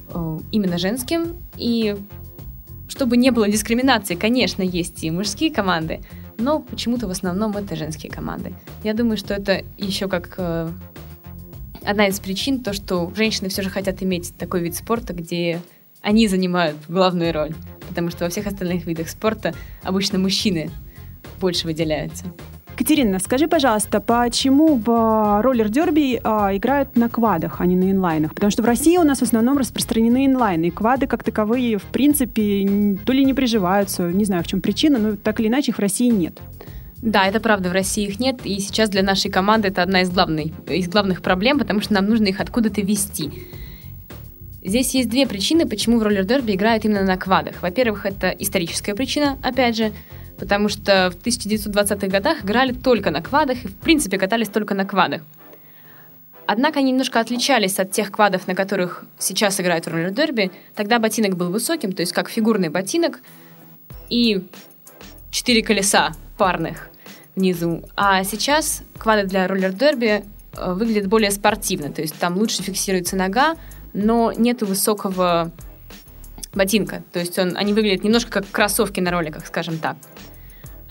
э, 0.09 0.39
именно 0.51 0.79
женским. 0.79 1.37
И 1.57 1.97
чтобы 2.89 3.17
не 3.17 3.31
было 3.31 3.49
дискриминации, 3.49 4.15
конечно, 4.15 4.63
есть 4.63 5.05
и 5.05 5.11
мужские 5.11 5.51
команды, 5.51 6.01
но 6.39 6.61
почему-то 6.61 7.07
в 7.07 7.11
основном 7.11 7.57
это 7.57 7.77
женские 7.77 8.11
команды. 8.11 8.55
Я 8.83 8.95
думаю, 8.95 9.17
что 9.17 9.35
это 9.35 9.65
еще 9.79 10.09
как 10.09 10.35
э, 10.39 10.69
одна 11.85 12.09
из 12.09 12.19
причин, 12.21 12.63
то, 12.63 12.73
что 12.73 13.13
женщины 13.15 13.49
все 13.49 13.63
же 13.63 13.71
хотят 13.71 14.03
иметь 14.03 14.35
такой 14.37 14.61
вид 14.61 14.75
спорта, 14.75 15.13
где 15.13 15.61
они 16.01 16.29
занимают 16.29 16.77
главную 16.89 17.33
роль. 17.33 17.55
Потому 17.89 18.11
что 18.11 18.25
во 18.25 18.31
всех 18.31 18.47
остальных 18.47 18.87
видах 18.87 19.09
спорта 19.09 19.55
обычно 19.83 20.19
мужчины 20.19 20.71
больше 21.41 21.67
выделяются. 21.67 22.27
Катерина, 22.77 23.21
скажи, 23.21 23.47
пожалуйста, 23.47 24.01
почему 24.01 24.77
в 24.77 25.43
роллер-дерби 25.43 26.21
а, 26.25 26.57
играют 26.57 26.97
на 26.97 27.09
квадах, 27.09 27.61
а 27.61 27.67
не 27.67 27.77
на 27.77 27.91
инлайнах? 27.91 28.35
Потому 28.35 28.51
что 28.51 28.63
в 28.63 28.67
России 28.67 28.97
у 28.97 29.05
нас 29.05 29.21
в 29.21 29.23
основном 29.23 29.59
распространены 29.59 30.27
инлайны, 30.27 30.67
и 30.67 30.71
квады 30.71 31.07
как 31.07 31.23
таковые, 31.23 31.79
в 31.79 31.85
принципе, 31.85 32.99
то 33.05 33.13
ли 33.13 33.25
не 33.25 33.33
приживаются, 33.33 34.11
не 34.11 34.25
знаю, 34.25 34.43
в 34.43 34.49
чем 34.49 34.61
причина, 34.61 34.99
но 34.99 35.17
так 35.17 35.39
или 35.39 35.47
иначе 35.47 35.71
их 35.71 35.77
в 35.77 35.81
России 35.81 36.09
нет. 36.09 36.39
Да, 37.01 37.27
это 37.27 37.39
правда, 37.39 37.69
в 37.69 37.73
России 37.73 38.07
их 38.07 38.19
нет, 38.19 38.41
и 38.45 38.59
сейчас 38.59 38.91
для 38.91 39.03
нашей 39.03 39.31
команды 39.31 39.69
это 39.69 39.83
одна 39.83 40.01
из, 40.01 40.11
главных, 40.11 40.47
из 40.69 40.89
главных 40.89 41.23
проблем, 41.23 41.59
потому 41.59 41.81
что 41.81 41.95
нам 41.95 42.07
нужно 42.07 42.27
их 42.27 42.41
откуда-то 42.41 42.81
вести. 42.81 43.31
Здесь 44.65 44.95
есть 44.95 45.11
две 45.11 45.27
причины, 45.27 45.69
почему 45.69 45.99
в 45.99 46.03
роллер-дерби 46.03 46.53
играют 46.53 46.87
именно 46.87 47.05
на 47.05 47.19
квадах. 47.19 47.61
Во-первых, 47.61 48.07
это 48.07 48.31
историческая 48.31 48.95
причина, 48.95 49.39
опять 49.43 49.77
же, 49.77 49.93
потому 50.45 50.69
что 50.69 51.11
в 51.11 51.27
1920-х 51.27 52.07
годах 52.09 52.45
играли 52.45 52.73
только 52.75 53.11
на 53.11 53.23
квадах 53.23 53.65
и, 53.65 53.69
в 53.69 53.77
принципе, 53.79 54.19
катались 54.19 54.51
только 54.51 54.75
на 54.75 54.85
квадах. 54.85 55.23
Однако 56.47 56.81
они 56.81 56.91
немножко 56.91 57.19
отличались 57.19 57.79
от 57.79 57.93
тех 57.93 58.13
квадов, 58.13 58.47
на 58.47 58.55
которых 58.55 59.07
сейчас 59.19 59.59
играют 59.59 59.87
в 59.87 59.89
роллер-дерби. 59.89 60.51
Тогда 60.75 60.99
ботинок 60.99 61.39
был 61.39 61.51
высоким, 61.51 61.95
то 61.95 62.03
есть 62.03 62.13
как 62.13 62.29
фигурный 62.29 62.69
ботинок, 62.69 63.21
и 64.11 64.47
четыре 65.31 65.63
колеса 65.63 66.13
парных 66.37 66.91
внизу. 67.35 67.83
А 67.97 68.23
сейчас 68.23 68.83
квады 68.99 69.27
для 69.27 69.49
роллер-дерби 69.49 70.25
э, 70.59 70.73
выглядят 70.75 71.07
более 71.07 71.31
спортивно, 71.31 71.91
то 71.91 72.03
есть 72.03 72.17
там 72.17 72.37
лучше 72.37 72.63
фиксируется 72.63 73.17
нога, 73.17 73.57
но 73.95 74.31
нет 74.31 74.61
высокого 74.61 75.51
ботинка. 76.53 77.03
То 77.15 77.21
есть 77.21 77.39
он, 77.39 77.57
они 77.57 77.73
выглядят 77.73 78.05
немножко 78.05 78.31
как 78.31 78.51
кроссовки 78.51 79.01
на 79.01 79.11
роликах, 79.11 79.47
скажем 79.47 79.79
так. 79.79 79.97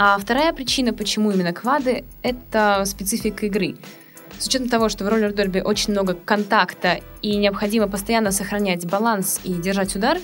А 0.05 0.17
вторая 0.17 0.51
причина, 0.51 0.91
почему 0.91 1.31
именно 1.31 1.53
квады, 1.53 2.03
это 2.24 2.83
специфика 2.86 3.45
игры. 3.45 3.77
С 4.38 4.48
учетом 4.48 4.67
того, 4.67 4.89
что 4.89 5.05
в 5.05 5.07
роллер-дерби 5.07 5.62
очень 5.62 5.93
много 5.93 6.13
контакта 6.13 7.00
и 7.22 7.38
необходимо 7.38 7.88
постоянно 7.88 8.33
сохранять 8.33 8.86
баланс 8.86 9.39
и 9.45 9.53
держать 9.53 9.95
удар, 9.95 10.17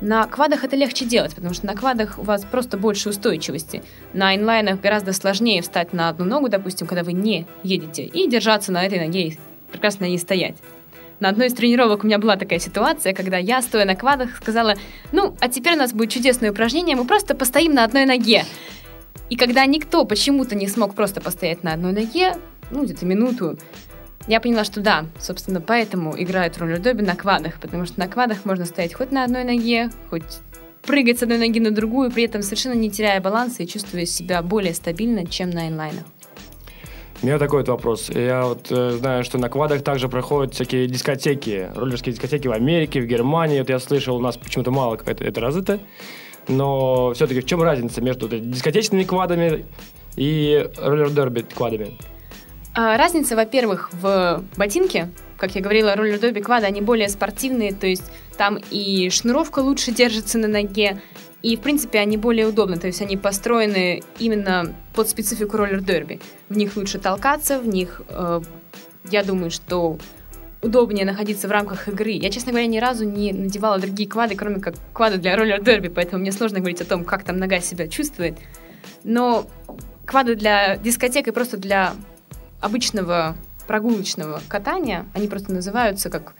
на 0.00 0.26
квадах 0.26 0.64
это 0.64 0.74
легче 0.74 1.04
делать, 1.04 1.32
потому 1.32 1.54
что 1.54 1.64
на 1.64 1.76
квадах 1.76 2.18
у 2.18 2.22
вас 2.22 2.42
просто 2.42 2.76
больше 2.76 3.08
устойчивости. 3.08 3.84
На 4.14 4.34
инлайнах 4.34 4.80
гораздо 4.80 5.12
сложнее 5.12 5.62
встать 5.62 5.92
на 5.92 6.08
одну 6.08 6.24
ногу, 6.24 6.48
допустим, 6.48 6.88
когда 6.88 7.04
вы 7.04 7.12
не 7.12 7.46
едете, 7.62 8.02
и 8.02 8.28
держаться 8.28 8.72
на 8.72 8.84
этой 8.84 8.98
ноге 8.98 9.28
и 9.28 9.38
прекрасно 9.70 10.06
ней 10.06 10.18
стоять. 10.18 10.56
На 11.20 11.28
одной 11.28 11.46
из 11.46 11.54
тренировок 11.54 12.02
у 12.02 12.08
меня 12.08 12.18
была 12.18 12.34
такая 12.34 12.58
ситуация, 12.58 13.14
когда 13.14 13.38
я, 13.38 13.62
стоя 13.62 13.84
на 13.84 13.94
квадах, 13.94 14.38
сказала, 14.38 14.74
ну, 15.12 15.36
а 15.40 15.48
теперь 15.48 15.74
у 15.74 15.78
нас 15.78 15.92
будет 15.92 16.10
чудесное 16.10 16.50
упражнение, 16.50 16.96
мы 16.96 17.04
просто 17.04 17.36
постоим 17.36 17.74
на 17.74 17.84
одной 17.84 18.06
ноге. 18.06 18.44
И 19.30 19.36
когда 19.36 19.64
никто 19.66 20.04
почему-то 20.04 20.54
не 20.54 20.68
смог 20.68 20.94
просто 20.94 21.20
постоять 21.20 21.62
на 21.62 21.72
одной 21.72 21.92
ноге, 21.92 22.34
ну, 22.70 22.84
где-то 22.84 23.06
минуту, 23.06 23.58
я 24.26 24.40
поняла, 24.40 24.64
что 24.64 24.80
да, 24.80 25.06
собственно, 25.18 25.60
поэтому 25.60 26.14
играют 26.16 26.56
роллер-доби 26.58 27.02
на 27.02 27.14
квадах, 27.14 27.60
потому 27.60 27.84
что 27.84 28.00
на 28.00 28.08
квадах 28.08 28.44
можно 28.44 28.64
стоять 28.64 28.94
хоть 28.94 29.12
на 29.12 29.24
одной 29.24 29.44
ноге, 29.44 29.90
хоть 30.08 30.40
прыгать 30.82 31.18
с 31.18 31.22
одной 31.22 31.38
ноги 31.38 31.60
на 31.60 31.70
другую, 31.70 32.10
при 32.10 32.24
этом 32.24 32.42
совершенно 32.42 32.74
не 32.74 32.90
теряя 32.90 33.20
баланса 33.20 33.62
и 33.62 33.66
чувствуя 33.66 34.06
себя 34.06 34.42
более 34.42 34.74
стабильно, 34.74 35.26
чем 35.26 35.50
на 35.50 35.68
инлайнах. 35.68 36.04
У 37.22 37.26
меня 37.26 37.38
такой 37.38 37.60
вот 37.60 37.68
вопрос. 37.68 38.10
Я 38.10 38.44
вот 38.44 38.66
э, 38.70 38.90
знаю, 38.98 39.24
что 39.24 39.38
на 39.38 39.48
квадах 39.48 39.82
также 39.82 40.08
проходят 40.08 40.54
всякие 40.54 40.86
дискотеки, 40.86 41.70
роллерские 41.74 42.12
дискотеки 42.12 42.48
в 42.48 42.52
Америке, 42.52 43.00
в 43.00 43.06
Германии. 43.06 43.60
Вот 43.60 43.70
я 43.70 43.78
слышал, 43.78 44.16
у 44.16 44.20
нас 44.20 44.36
почему-то 44.36 44.70
мало 44.70 44.96
как 44.96 45.08
это, 45.08 45.24
это 45.24 45.40
развито. 45.40 45.80
Но 46.48 47.12
все-таки 47.14 47.40
в 47.40 47.46
чем 47.46 47.62
разница 47.62 48.00
между 48.00 48.28
дискотечными 48.28 49.04
квадами 49.04 49.64
и 50.16 50.68
роллер-дерби 50.76 51.42
квадами? 51.42 51.98
А, 52.74 52.96
разница, 52.96 53.36
во-первых, 53.36 53.90
в 53.92 54.42
ботинке. 54.56 55.10
Как 55.36 55.54
я 55.54 55.60
говорила, 55.60 55.94
роллер-доби 55.94 56.40
квады, 56.40 56.66
они 56.66 56.80
более 56.80 57.08
спортивные, 57.08 57.72
то 57.72 57.86
есть 57.86 58.04
там 58.36 58.58
и 58.70 59.10
шнуровка 59.10 59.60
лучше 59.60 59.92
держится 59.92 60.38
на 60.38 60.48
ноге, 60.48 61.00
и, 61.42 61.56
в 61.56 61.60
принципе, 61.60 61.98
они 61.98 62.16
более 62.16 62.46
удобны, 62.46 62.78
то 62.78 62.86
есть 62.86 63.02
они 63.02 63.16
построены 63.16 64.02
именно 64.18 64.74
под 64.94 65.08
специфику 65.08 65.56
роллер-дерби. 65.56 66.20
В 66.48 66.56
них 66.56 66.76
лучше 66.76 66.98
толкаться, 66.98 67.58
в 67.58 67.66
них, 67.68 68.00
э, 68.08 68.40
я 69.10 69.22
думаю, 69.22 69.50
что 69.50 69.98
удобнее 70.64 71.04
находиться 71.04 71.46
в 71.46 71.50
рамках 71.50 71.88
игры. 71.88 72.10
Я, 72.10 72.30
честно 72.30 72.52
говоря, 72.52 72.66
ни 72.66 72.78
разу 72.78 73.04
не 73.04 73.32
надевала 73.32 73.78
другие 73.78 74.08
квады, 74.08 74.34
кроме 74.34 74.60
как 74.60 74.74
квады 74.92 75.18
для 75.18 75.36
роллер-дерби, 75.36 75.88
поэтому 75.88 76.22
мне 76.22 76.32
сложно 76.32 76.58
говорить 76.58 76.80
о 76.80 76.84
том, 76.84 77.04
как 77.04 77.24
там 77.24 77.36
нога 77.36 77.60
себя 77.60 77.86
чувствует. 77.86 78.38
Но 79.04 79.46
квады 80.06 80.34
для 80.34 80.76
дискотек 80.76 81.28
и 81.28 81.30
просто 81.32 81.56
для 81.58 81.92
обычного 82.60 83.36
прогулочного 83.66 84.40
катания, 84.48 85.06
они 85.14 85.28
просто 85.28 85.52
называются 85.52 86.10
как 86.10 86.34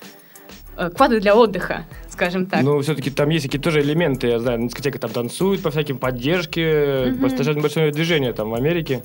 э, 0.77 0.91
квады 0.91 1.21
для 1.21 1.37
отдыха, 1.37 1.87
скажем 2.11 2.47
так. 2.47 2.63
Ну, 2.63 2.81
все-таки 2.81 3.11
там 3.11 3.29
есть 3.29 3.47
какие-то 3.47 3.65
тоже 3.65 3.81
элементы, 3.83 4.29
я 4.29 4.39
знаю, 4.39 4.61
на 4.61 4.69
дискотеках 4.69 5.01
там 5.01 5.11
танцуют 5.11 5.63
по 5.63 5.71
всяким 5.71 5.99
поддержке, 5.99 6.63
mm-hmm. 6.63 7.21
достаточно 7.21 7.61
большое 7.61 7.93
движение 7.93 8.33
там 8.33 8.51
в 8.51 8.55
Америке, 8.55 9.03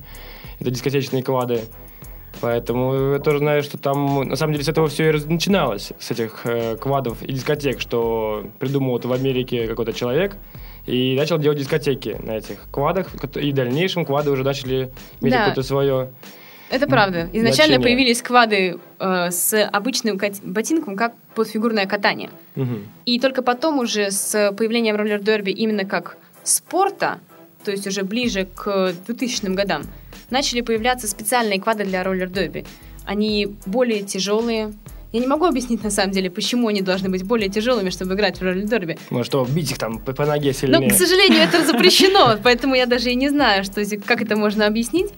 это 0.59 0.71
дискотечные 0.71 1.23
квады. 1.23 1.61
Поэтому 2.41 3.13
я 3.13 3.19
тоже 3.19 3.39
знаю, 3.39 3.63
что 3.63 3.77
там, 3.77 4.29
на 4.29 4.35
самом 4.35 4.53
деле, 4.53 4.63
с 4.63 4.69
этого 4.69 4.87
все 4.87 5.09
и 5.09 5.25
начиналось, 5.25 5.91
с 5.99 6.11
этих 6.11 6.45
э, 6.45 6.77
квадов 6.77 7.21
и 7.21 7.33
дискотек, 7.33 7.81
что 7.81 8.45
придумал 8.59 8.91
вот 8.91 9.05
в 9.05 9.11
Америке 9.11 9.67
какой-то 9.67 9.93
человек, 9.93 10.37
и 10.85 11.15
начал 11.17 11.37
делать 11.37 11.59
дискотеки 11.59 12.17
на 12.23 12.37
этих 12.37 12.57
квадах, 12.71 13.07
и 13.35 13.51
в 13.51 13.55
дальнейшем 13.55 14.05
квады 14.05 14.31
уже 14.31 14.43
начали 14.43 14.91
иметь 15.21 15.33
да. 15.33 15.39
какое-то 15.39 15.63
свое 15.63 16.09
это 16.69 16.87
правда. 16.87 17.21
Изначально 17.33 17.75
значение. 17.75 17.79
появились 17.79 18.21
квады 18.21 18.79
э, 18.99 19.31
с 19.31 19.65
обычным 19.65 20.19
ботинком, 20.43 20.95
как 20.95 21.13
подфигурное 21.33 21.87
катание. 21.87 22.29
Угу. 22.55 22.75
И 23.05 23.19
только 23.19 23.41
потом 23.41 23.79
уже 23.79 24.11
с 24.11 24.51
появлением 24.55 24.95
роллер-дерби 24.95 25.49
именно 25.49 25.85
как 25.85 26.17
спорта, 26.43 27.19
то 27.65 27.71
есть 27.71 27.87
уже 27.87 28.03
ближе 28.03 28.47
к 28.55 28.93
2000 29.07 29.47
годам, 29.55 29.81
начали 30.29 30.61
появляться 30.61 31.07
специальные 31.07 31.61
квады 31.61 31.85
для 31.85 32.03
роллер-дерби. 32.03 32.65
Они 33.05 33.55
более 33.65 34.03
тяжелые, 34.03 34.73
я 35.11 35.19
не 35.19 35.27
могу 35.27 35.45
объяснить, 35.45 35.83
на 35.83 35.89
самом 35.89 36.11
деле, 36.11 36.29
почему 36.29 36.67
они 36.67 36.81
должны 36.81 37.09
быть 37.09 37.23
более 37.23 37.49
тяжелыми, 37.49 37.89
чтобы 37.89 38.13
играть 38.13 38.37
в 38.37 38.43
роллер-дерби. 38.43 38.99
Может, 39.09 39.27
что, 39.27 39.43
бить 39.43 39.71
их 39.71 39.79
там 39.79 39.97
по, 39.97 40.13
по 40.13 40.25
ноге 40.25 40.53
сильнее? 40.53 40.81
Ну, 40.81 40.89
к 40.89 40.93
сожалению, 40.93 41.41
это 41.41 41.65
запрещено, 41.65 42.37
поэтому 42.43 42.75
я 42.75 42.85
даже 42.85 43.09
и 43.09 43.15
не 43.15 43.29
знаю, 43.29 43.63
что, 43.63 43.83
как 44.05 44.21
это 44.21 44.35
можно 44.35 44.67
объяснить. 44.67 45.11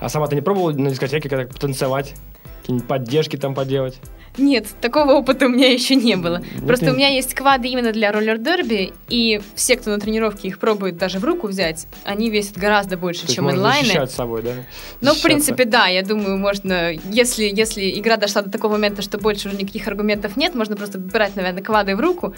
А 0.00 0.08
сама 0.08 0.28
ты 0.28 0.36
не 0.36 0.42
пробовала 0.42 0.72
на 0.72 0.90
дискотеке 0.90 1.28
когда 1.28 1.46
потанцевать? 1.46 2.14
Какие-нибудь 2.60 2.86
поддержки 2.86 3.36
там 3.36 3.54
поделать? 3.54 3.98
Нет, 4.40 4.66
такого 4.80 5.12
опыта 5.12 5.46
у 5.46 5.48
меня 5.48 5.70
еще 5.72 5.94
не 5.94 6.16
было. 6.16 6.38
Нет, 6.38 6.66
Просто 6.66 6.86
нет. 6.86 6.94
у 6.94 6.96
меня 6.96 7.08
есть 7.08 7.34
квады 7.34 7.68
именно 7.68 7.92
для 7.92 8.10
роллер-дерби, 8.10 8.92
и 9.08 9.40
все, 9.54 9.76
кто 9.76 9.90
на 9.90 9.98
тренировке 10.00 10.48
их 10.48 10.58
пробует 10.58 10.96
даже 10.96 11.18
в 11.18 11.24
руку 11.24 11.46
взять, 11.46 11.86
они 12.04 12.30
весят 12.30 12.56
гораздо 12.56 12.96
больше, 12.96 13.26
То 13.26 13.34
чем 13.34 13.44
можно 13.44 13.58
инлайны. 13.58 13.84
защищать 13.86 14.10
собой, 14.10 14.42
да? 14.42 14.52
Ну, 15.00 15.14
в 15.14 15.22
принципе, 15.22 15.64
да, 15.64 15.86
я 15.88 16.02
думаю, 16.02 16.38
можно, 16.38 16.92
если, 16.92 17.44
если 17.44 17.90
игра 17.98 18.16
дошла 18.16 18.42
до 18.42 18.50
такого 18.50 18.72
момента, 18.72 19.02
что 19.02 19.18
больше 19.18 19.48
уже 19.48 19.56
никаких 19.56 19.86
аргументов 19.86 20.36
нет, 20.36 20.54
можно 20.54 20.76
просто 20.76 20.98
брать, 20.98 21.36
наверное, 21.36 21.62
квады 21.62 21.94
в 21.94 22.00
руку 22.00 22.34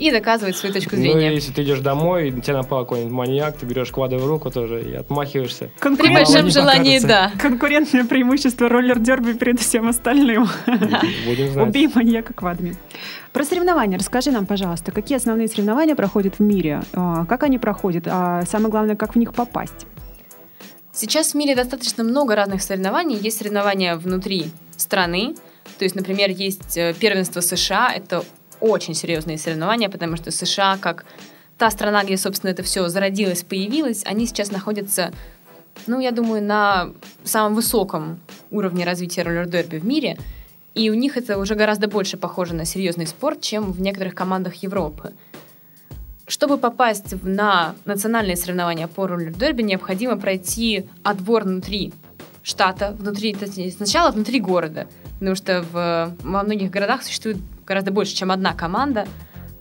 и 0.00 0.10
доказывать 0.10 0.56
свою 0.56 0.72
точку 0.72 0.96
ну, 0.96 1.02
зрения. 1.02 1.28
Ну, 1.28 1.34
если 1.34 1.52
ты 1.52 1.62
идешь 1.62 1.80
домой, 1.80 2.30
на 2.30 2.40
тебя 2.40 2.56
напал 2.56 2.84
какой-нибудь 2.84 3.12
маньяк, 3.12 3.58
ты 3.58 3.66
берешь 3.66 3.90
квады 3.90 4.16
в 4.16 4.26
руку 4.26 4.50
тоже 4.50 4.82
и 4.82 4.94
отмахиваешься. 4.94 5.70
При 5.78 6.12
большом 6.12 6.48
желании, 6.48 6.98
да. 7.00 7.30
Конкурентное 7.38 8.06
преимущество 8.06 8.68
роллер-дерби 8.68 9.34
перед 9.34 9.60
всем 9.60 9.88
остальным. 9.88 10.48
Будем 11.26 11.50
знать. 11.50 11.68
Убей 11.68 11.88
маньяка 11.94 12.32
квадами. 12.32 12.76
Про 13.34 13.44
соревнования 13.44 13.98
расскажи 13.98 14.30
нам, 14.30 14.46
пожалуйста, 14.46 14.90
какие 14.90 15.18
основные 15.18 15.48
соревнования 15.48 15.94
проходят 15.94 16.38
в 16.38 16.40
мире, 16.40 16.82
а, 16.94 17.26
как 17.26 17.42
они 17.42 17.58
проходят, 17.58 18.04
а 18.08 18.42
самое 18.46 18.70
главное, 18.70 18.96
как 18.96 19.14
в 19.14 19.18
них 19.18 19.34
попасть? 19.34 19.86
Сейчас 20.92 21.32
в 21.32 21.34
мире 21.34 21.54
достаточно 21.54 22.04
много 22.04 22.34
разных 22.34 22.62
соревнований. 22.62 23.16
Есть 23.16 23.38
соревнования 23.38 23.96
внутри 23.96 24.46
страны, 24.76 25.34
то 25.78 25.84
есть, 25.84 25.94
например, 25.94 26.30
есть 26.30 26.76
э, 26.76 26.94
первенство 26.98 27.40
США, 27.40 27.92
это 27.94 28.24
очень 28.60 28.94
серьезные 28.94 29.38
соревнования, 29.38 29.88
потому 29.88 30.16
что 30.16 30.30
США, 30.30 30.78
как 30.78 31.04
та 31.58 31.70
страна, 31.70 32.04
где, 32.04 32.16
собственно, 32.16 32.50
это 32.50 32.62
все 32.62 32.88
зародилось, 32.88 33.42
появилось, 33.42 34.02
они 34.06 34.26
сейчас 34.26 34.50
находятся, 34.50 35.12
ну, 35.86 36.00
я 36.00 36.10
думаю, 36.10 36.42
на 36.42 36.90
самом 37.24 37.54
высоком 37.54 38.20
уровне 38.50 38.84
развития 38.84 39.22
роллер-дерби 39.22 39.78
в 39.78 39.84
мире, 39.84 40.18
и 40.74 40.90
у 40.90 40.94
них 40.94 41.16
это 41.16 41.38
уже 41.38 41.54
гораздо 41.54 41.88
больше 41.88 42.16
похоже 42.16 42.54
на 42.54 42.64
серьезный 42.64 43.06
спорт, 43.06 43.40
чем 43.40 43.72
в 43.72 43.80
некоторых 43.80 44.14
командах 44.14 44.54
Европы. 44.56 45.12
Чтобы 46.26 46.58
попасть 46.58 47.22
на 47.22 47.74
национальные 47.84 48.36
соревнования 48.36 48.86
по 48.86 49.06
роллер-дерби, 49.06 49.62
необходимо 49.62 50.16
пройти 50.16 50.86
отбор 51.02 51.42
внутри 51.44 51.92
штата, 52.42 52.96
внутри, 52.98 53.36
сначала 53.70 54.10
внутри 54.12 54.40
города, 54.40 54.86
потому 55.20 55.36
что 55.36 55.62
в, 55.62 56.16
во 56.22 56.42
многих 56.42 56.70
городах 56.70 57.02
существует 57.02 57.36
гораздо 57.66 57.92
больше, 57.92 58.16
чем 58.16 58.32
одна 58.32 58.54
команда. 58.54 59.06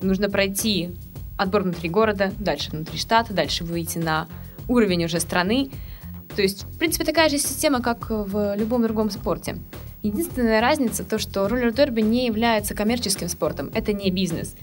Нужно 0.01 0.29
пройти 0.29 0.91
отбор 1.37 1.63
внутри 1.63 1.89
города, 1.89 2.31
дальше 2.39 2.71
внутри 2.71 2.97
штата, 2.97 3.33
дальше 3.33 3.65
выйти 3.65 3.97
на 3.97 4.27
уровень 4.69 5.03
уже 5.03 5.19
страны. 5.19 5.69
То 6.33 6.41
есть, 6.41 6.63
в 6.63 6.77
принципе, 6.77 7.03
такая 7.03 7.27
же 7.27 7.37
система, 7.37 7.81
как 7.81 8.09
в 8.09 8.55
любом 8.55 8.83
другом 8.83 9.09
спорте. 9.09 9.57
Единственная 10.01 10.61
разница 10.61 11.03
то, 11.03 11.19
что 11.19 11.49
роллер-дерби 11.49 11.99
не 11.99 12.25
является 12.27 12.73
коммерческим 12.73 13.27
спортом, 13.27 13.69
это 13.73 13.91
не 13.91 14.11
бизнес. 14.11 14.55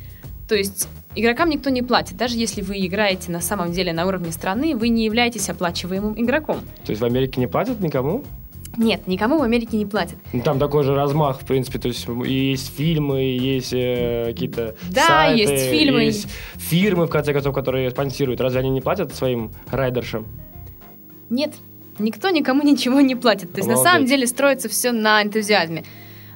То 0.48 0.54
есть 0.54 0.88
игрокам 1.14 1.50
никто 1.50 1.68
не 1.68 1.82
платит. 1.82 2.16
Даже 2.16 2.38
если 2.38 2.62
вы 2.62 2.86
играете 2.86 3.30
на 3.30 3.42
самом 3.42 3.70
деле 3.70 3.92
на 3.92 4.06
уровне 4.06 4.32
страны, 4.32 4.74
вы 4.74 4.88
не 4.88 5.04
являетесь 5.04 5.50
оплачиваемым 5.50 6.18
игроком. 6.18 6.60
То 6.86 6.92
есть 6.92 7.02
в 7.02 7.04
Америке 7.04 7.38
не 7.38 7.48
платят 7.48 7.80
никому? 7.80 8.24
Нет, 8.76 9.06
никому 9.06 9.38
в 9.38 9.42
Америке 9.42 9.76
не 9.76 9.86
платят. 9.86 10.18
Ну, 10.32 10.42
там 10.42 10.58
такой 10.58 10.84
же 10.84 10.94
размах, 10.94 11.40
в 11.40 11.46
принципе, 11.46 11.78
то 11.78 11.88
есть 11.88 12.06
есть 12.24 12.76
фильмы, 12.76 13.22
есть 13.22 13.72
э, 13.72 14.26
какие-то 14.26 14.76
Да, 14.90 15.06
сайты, 15.06 15.40
есть 15.40 15.70
фильмы. 15.70 16.02
Есть 16.04 16.28
фирмы, 16.56 17.06
в 17.06 17.10
конце 17.10 17.32
концов, 17.32 17.54
которые 17.54 17.90
спонсируют. 17.90 18.40
Разве 18.40 18.60
они 18.60 18.70
не 18.70 18.80
платят 18.80 19.14
своим 19.14 19.50
райдершам? 19.70 20.26
Нет, 21.30 21.54
никто 21.98 22.30
никому 22.30 22.62
ничего 22.62 23.00
не 23.00 23.14
платит. 23.14 23.52
То 23.52 23.58
есть 23.58 23.68
Обалдеть. 23.68 23.84
на 23.84 23.90
самом 23.90 24.06
деле 24.06 24.26
строится 24.26 24.68
все 24.68 24.92
на 24.92 25.22
энтузиазме. 25.22 25.84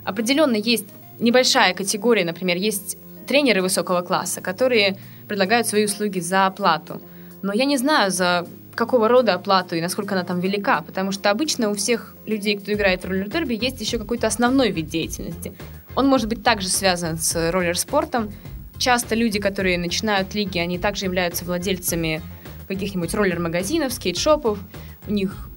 Определенно 0.05 0.57
есть 0.57 0.87
небольшая 1.19 1.75
категория, 1.75 2.25
например, 2.25 2.57
есть 2.57 2.97
тренеры 3.27 3.63
высокого 3.63 4.01
класса, 4.01 4.41
которые 4.41 4.97
предлагают 5.29 5.67
свои 5.67 5.85
услуги 5.85 6.21
за 6.21 6.47
оплату. 6.47 7.01
Но 7.43 7.53
я 7.53 7.65
не 7.65 7.77
знаю, 7.77 8.11
за 8.11 8.47
какого 8.81 9.09
рода 9.09 9.35
оплату 9.35 9.77
и 9.77 9.81
насколько 9.83 10.15
она 10.15 10.25
там 10.25 10.41
велика, 10.41 10.81
потому 10.81 11.13
что 11.13 11.31
обычно 11.31 11.69
у 11.69 11.75
всех 11.75 12.17
людей, 12.25 12.57
кто 12.57 12.73
играет 12.73 13.05
в 13.05 13.09
роллер-дерби, 13.09 13.53
есть 13.61 13.79
еще 13.79 13.99
какой-то 13.99 14.27
основной 14.27 14.71
вид 14.71 14.87
деятельности. 14.87 15.53
Он 15.97 16.07
может 16.07 16.31
быть 16.31 16.43
также 16.43 16.69
связан 16.69 17.19
с 17.19 17.51
роллер-спортом, 17.51 18.33
часто 18.79 19.15
люди, 19.15 19.39
которые 19.39 19.77
начинают 19.77 20.35
лиги, 20.35 20.57
они 20.59 20.79
также 20.79 21.05
являются 21.05 21.45
владельцами 21.45 22.23
каких-нибудь 22.69 23.13
роллер-магазинов, 23.13 23.93
скейт-шопов. 23.93 24.59
У 25.07 25.13
них 25.13 25.50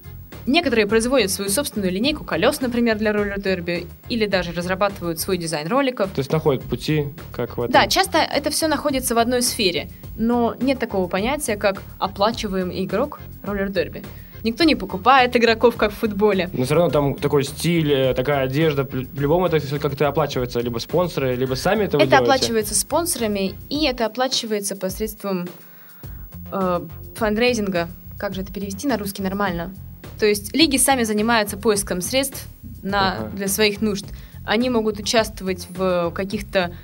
некоторые 0.46 0.86
производят 0.86 1.30
свою 1.30 1.50
собственную 1.50 1.92
линейку 1.92 2.24
колес, 2.24 2.60
например, 2.60 2.96
для 2.98 3.12
роллер-дерби, 3.12 3.86
или 4.08 4.26
даже 4.26 4.52
разрабатывают 4.52 5.20
свой 5.20 5.38
дизайн 5.38 5.68
роликов. 5.68 6.10
То 6.10 6.20
есть 6.20 6.32
находят 6.32 6.62
пути, 6.62 7.08
как 7.32 7.56
в 7.56 7.62
этом. 7.62 7.72
Да, 7.72 7.86
часто 7.86 8.18
это 8.18 8.50
все 8.50 8.68
находится 8.68 9.14
в 9.14 9.18
одной 9.18 9.42
сфере, 9.42 9.88
но 10.16 10.54
нет 10.60 10.78
такого 10.78 11.08
понятия, 11.08 11.56
как 11.56 11.82
оплачиваемый 11.98 12.84
игрок 12.84 13.20
роллер-дерби. 13.42 14.02
Никто 14.42 14.64
не 14.64 14.74
покупает 14.74 15.34
игроков, 15.36 15.74
как 15.76 15.90
в 15.90 15.94
футболе. 15.94 16.50
Но 16.52 16.64
все 16.64 16.74
равно 16.74 16.90
там 16.90 17.14
такой 17.14 17.44
стиль, 17.44 17.90
э, 17.90 18.12
такая 18.14 18.44
одежда. 18.44 18.84
В 18.84 19.18
любом 19.18 19.42
это 19.46 19.58
все 19.58 19.78
как-то 19.78 20.06
оплачивается. 20.06 20.60
Либо 20.60 20.78
спонсоры, 20.80 21.34
либо 21.34 21.54
сами 21.54 21.84
это 21.84 21.96
Это 21.96 22.06
делаете. 22.06 22.16
оплачивается 22.16 22.74
спонсорами, 22.74 23.54
и 23.70 23.86
это 23.86 24.04
оплачивается 24.04 24.76
посредством 24.76 25.48
э, 26.52 26.80
фандрейзинга. 27.14 27.88
Как 28.18 28.34
же 28.34 28.42
это 28.42 28.52
перевести 28.52 28.86
на 28.86 28.98
русский 28.98 29.22
нормально? 29.22 29.74
То 30.18 30.26
есть 30.26 30.54
лиги 30.54 30.76
сами 30.76 31.02
занимаются 31.02 31.56
поиском 31.56 32.00
средств 32.00 32.46
на, 32.82 33.14
Ага. 33.18 33.30
для 33.36 33.48
своих 33.48 33.80
нужд. 33.80 34.06
Они 34.46 34.70
могут 34.70 34.98
участвовать 34.98 35.66
в 35.70 36.10
каких-то 36.12 36.74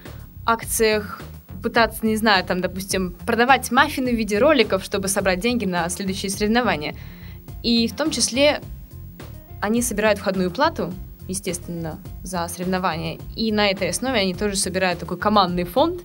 акциях, 0.47 1.21
пытаться, 1.63 2.07
не 2.07 2.17
знаю, 2.17 2.45
там, 2.45 2.61
допустим, 2.61 3.15
продавать 3.27 3.71
маффины 3.71 4.13
в 4.13 4.17
виде 4.17 4.39
роликов, 4.39 4.83
чтобы 4.83 5.09
собрать 5.09 5.41
деньги 5.41 5.67
на 5.67 5.89
следующие 5.91 6.31
соревнования. 6.31 6.97
И 7.63 7.87
в 7.87 7.95
том 7.95 8.11
числе 8.11 8.61
они 9.61 9.83
собирают 9.83 10.19
входную 10.19 10.51
плату, 10.51 10.93
естественно, 11.29 11.99
за 12.23 12.49
соревнования. 12.49 13.19
И 13.37 13.53
на 13.53 13.69
этой 13.71 13.91
основе 13.91 14.21
они 14.21 14.35
тоже 14.35 14.57
собирают 14.57 14.99
такой 15.01 15.19
командный 15.19 15.65
фонд, 15.65 16.01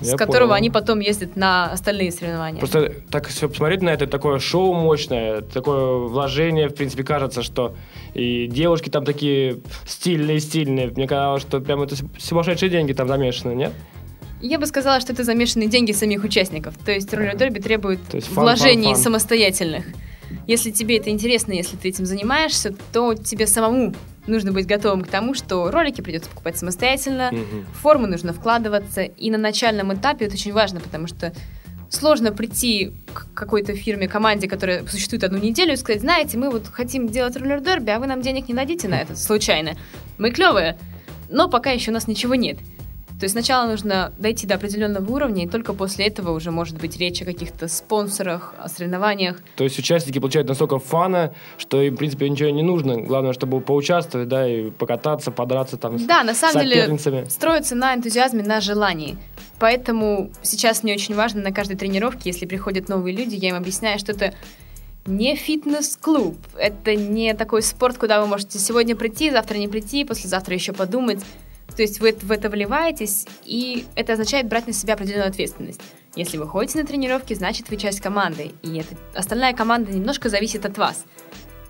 с 0.00 0.10
Я 0.10 0.16
которого 0.16 0.48
понял. 0.48 0.54
они 0.54 0.70
потом 0.70 1.00
ездят 1.00 1.36
на 1.36 1.72
остальные 1.72 2.12
соревнования. 2.12 2.58
Просто 2.58 2.92
так 3.10 3.28
все 3.28 3.48
посмотреть 3.48 3.82
на 3.82 3.90
это, 3.90 4.06
такое 4.06 4.38
шоу 4.38 4.74
мощное, 4.74 5.40
такое 5.40 5.98
вложение, 6.08 6.68
в 6.68 6.74
принципе, 6.74 7.04
кажется, 7.04 7.42
что 7.42 7.76
и 8.14 8.46
девушки 8.46 8.88
там 8.88 9.04
такие 9.04 9.58
стильные-стильные. 9.86 10.88
Мне 10.88 11.06
казалось, 11.06 11.42
что 11.42 11.60
прям 11.60 11.82
это 11.82 11.96
сумасшедшие 12.18 12.70
деньги 12.70 12.92
там 12.92 13.08
замешаны, 13.08 13.52
нет? 13.54 13.72
Я 14.40 14.58
бы 14.58 14.66
сказала, 14.66 15.00
что 15.00 15.12
это 15.12 15.24
замешанные 15.24 15.68
деньги 15.68 15.92
самих 15.92 16.22
участников. 16.22 16.74
То 16.84 16.92
есть 16.92 17.12
роллер 17.14 17.36
дерби 17.36 17.60
требует 17.60 18.00
есть 18.12 18.26
фан, 18.26 18.44
вложений 18.44 18.88
фан, 18.88 18.94
фан. 18.94 19.02
самостоятельных. 19.02 19.86
Если 20.46 20.70
тебе 20.70 20.98
это 20.98 21.10
интересно, 21.10 21.52
если 21.52 21.76
ты 21.76 21.88
этим 21.88 22.06
занимаешься, 22.06 22.74
то 22.92 23.14
тебе 23.14 23.46
самому 23.46 23.94
нужно 24.26 24.52
быть 24.52 24.66
готовым 24.66 25.02
к 25.02 25.08
тому, 25.08 25.34
что 25.34 25.70
ролики 25.70 26.00
придется 26.00 26.30
покупать 26.30 26.56
самостоятельно, 26.56 27.30
Мгм. 27.32 27.66
в 27.74 27.76
форму 27.82 28.06
нужно 28.06 28.32
вкладываться. 28.32 29.02
И 29.02 29.30
на 29.30 29.38
начальном 29.38 29.92
этапе 29.94 30.24
это 30.26 30.34
очень 30.34 30.52
важно, 30.52 30.80
потому 30.80 31.06
что 31.06 31.32
сложно 31.90 32.32
прийти 32.32 32.92
к 33.12 33.26
какой-то 33.34 33.74
фирме, 33.74 34.08
команде, 34.08 34.48
которая 34.48 34.86
существует 34.86 35.24
одну 35.24 35.38
неделю, 35.38 35.74
и 35.74 35.76
сказать, 35.76 36.00
знаете, 36.00 36.38
мы 36.38 36.50
вот 36.50 36.66
хотим 36.68 37.08
делать 37.08 37.36
роллер 37.36 37.60
дерби, 37.60 37.90
а 37.90 37.98
вы 37.98 38.06
нам 38.06 38.22
денег 38.22 38.48
не 38.48 38.54
дадите 38.54 38.88
на 38.88 39.00
это 39.00 39.14
случайно. 39.14 39.74
Мы 40.18 40.30
клевые, 40.30 40.78
но 41.28 41.48
пока 41.48 41.70
еще 41.70 41.90
у 41.90 41.94
нас 41.94 42.08
ничего 42.08 42.34
нет. 42.34 42.58
То 43.18 43.24
есть 43.24 43.32
сначала 43.32 43.70
нужно 43.70 44.12
дойти 44.18 44.46
до 44.46 44.56
определенного 44.56 45.10
уровня, 45.10 45.44
и 45.44 45.48
только 45.48 45.72
после 45.72 46.06
этого 46.06 46.32
уже 46.32 46.50
может 46.50 46.80
быть 46.80 46.96
речь 46.98 47.22
о 47.22 47.24
каких-то 47.24 47.68
спонсорах, 47.68 48.54
о 48.58 48.68
соревнованиях. 48.68 49.36
То 49.56 49.64
есть 49.64 49.78
участники 49.78 50.18
получают 50.18 50.48
настолько 50.48 50.78
фана, 50.78 51.32
что 51.56 51.80
им, 51.80 51.94
в 51.94 51.98
принципе, 51.98 52.28
ничего 52.28 52.50
не 52.50 52.62
нужно. 52.62 53.00
Главное, 53.00 53.32
чтобы 53.32 53.60
поучаствовать, 53.60 54.28
да, 54.28 54.48
и 54.48 54.70
покататься, 54.70 55.30
подраться 55.30 55.76
там 55.76 55.98
с 55.98 56.02
Да, 56.02 56.24
на 56.24 56.34
самом 56.34 56.66
деле 56.66 56.98
строится 57.28 57.76
на 57.76 57.94
энтузиазме, 57.94 58.42
на 58.42 58.60
желании. 58.60 59.16
Поэтому 59.60 60.30
сейчас 60.42 60.82
мне 60.82 60.94
очень 60.94 61.14
важно 61.14 61.40
на 61.40 61.52
каждой 61.52 61.76
тренировке, 61.76 62.30
если 62.30 62.46
приходят 62.46 62.88
новые 62.88 63.16
люди, 63.16 63.36
я 63.36 63.50
им 63.50 63.54
объясняю, 63.54 63.98
что 64.00 64.12
это 64.12 64.34
не 65.06 65.36
фитнес-клуб. 65.36 66.36
Это 66.56 66.96
не 66.96 67.34
такой 67.34 67.62
спорт, 67.62 67.96
куда 67.96 68.20
вы 68.20 68.26
можете 68.26 68.58
сегодня 68.58 68.96
прийти, 68.96 69.30
завтра 69.30 69.56
не 69.58 69.68
прийти, 69.68 70.04
послезавтра 70.04 70.54
еще 70.54 70.72
подумать. 70.72 71.20
То 71.76 71.82
есть 71.82 72.00
вы 72.00 72.12
в 72.12 72.30
это 72.30 72.48
вливаетесь, 72.48 73.26
и 73.44 73.86
это 73.96 74.12
означает 74.12 74.46
брать 74.46 74.66
на 74.66 74.72
себя 74.72 74.94
определенную 74.94 75.28
ответственность. 75.28 75.80
Если 76.14 76.38
вы 76.38 76.46
ходите 76.48 76.78
на 76.78 76.86
тренировки, 76.86 77.34
значит 77.34 77.68
вы 77.70 77.76
часть 77.76 78.00
команды, 78.00 78.52
и 78.62 78.78
эта 78.78 78.96
остальная 79.14 79.52
команда 79.52 79.92
немножко 79.92 80.28
зависит 80.28 80.64
от 80.64 80.78
вас. 80.78 81.04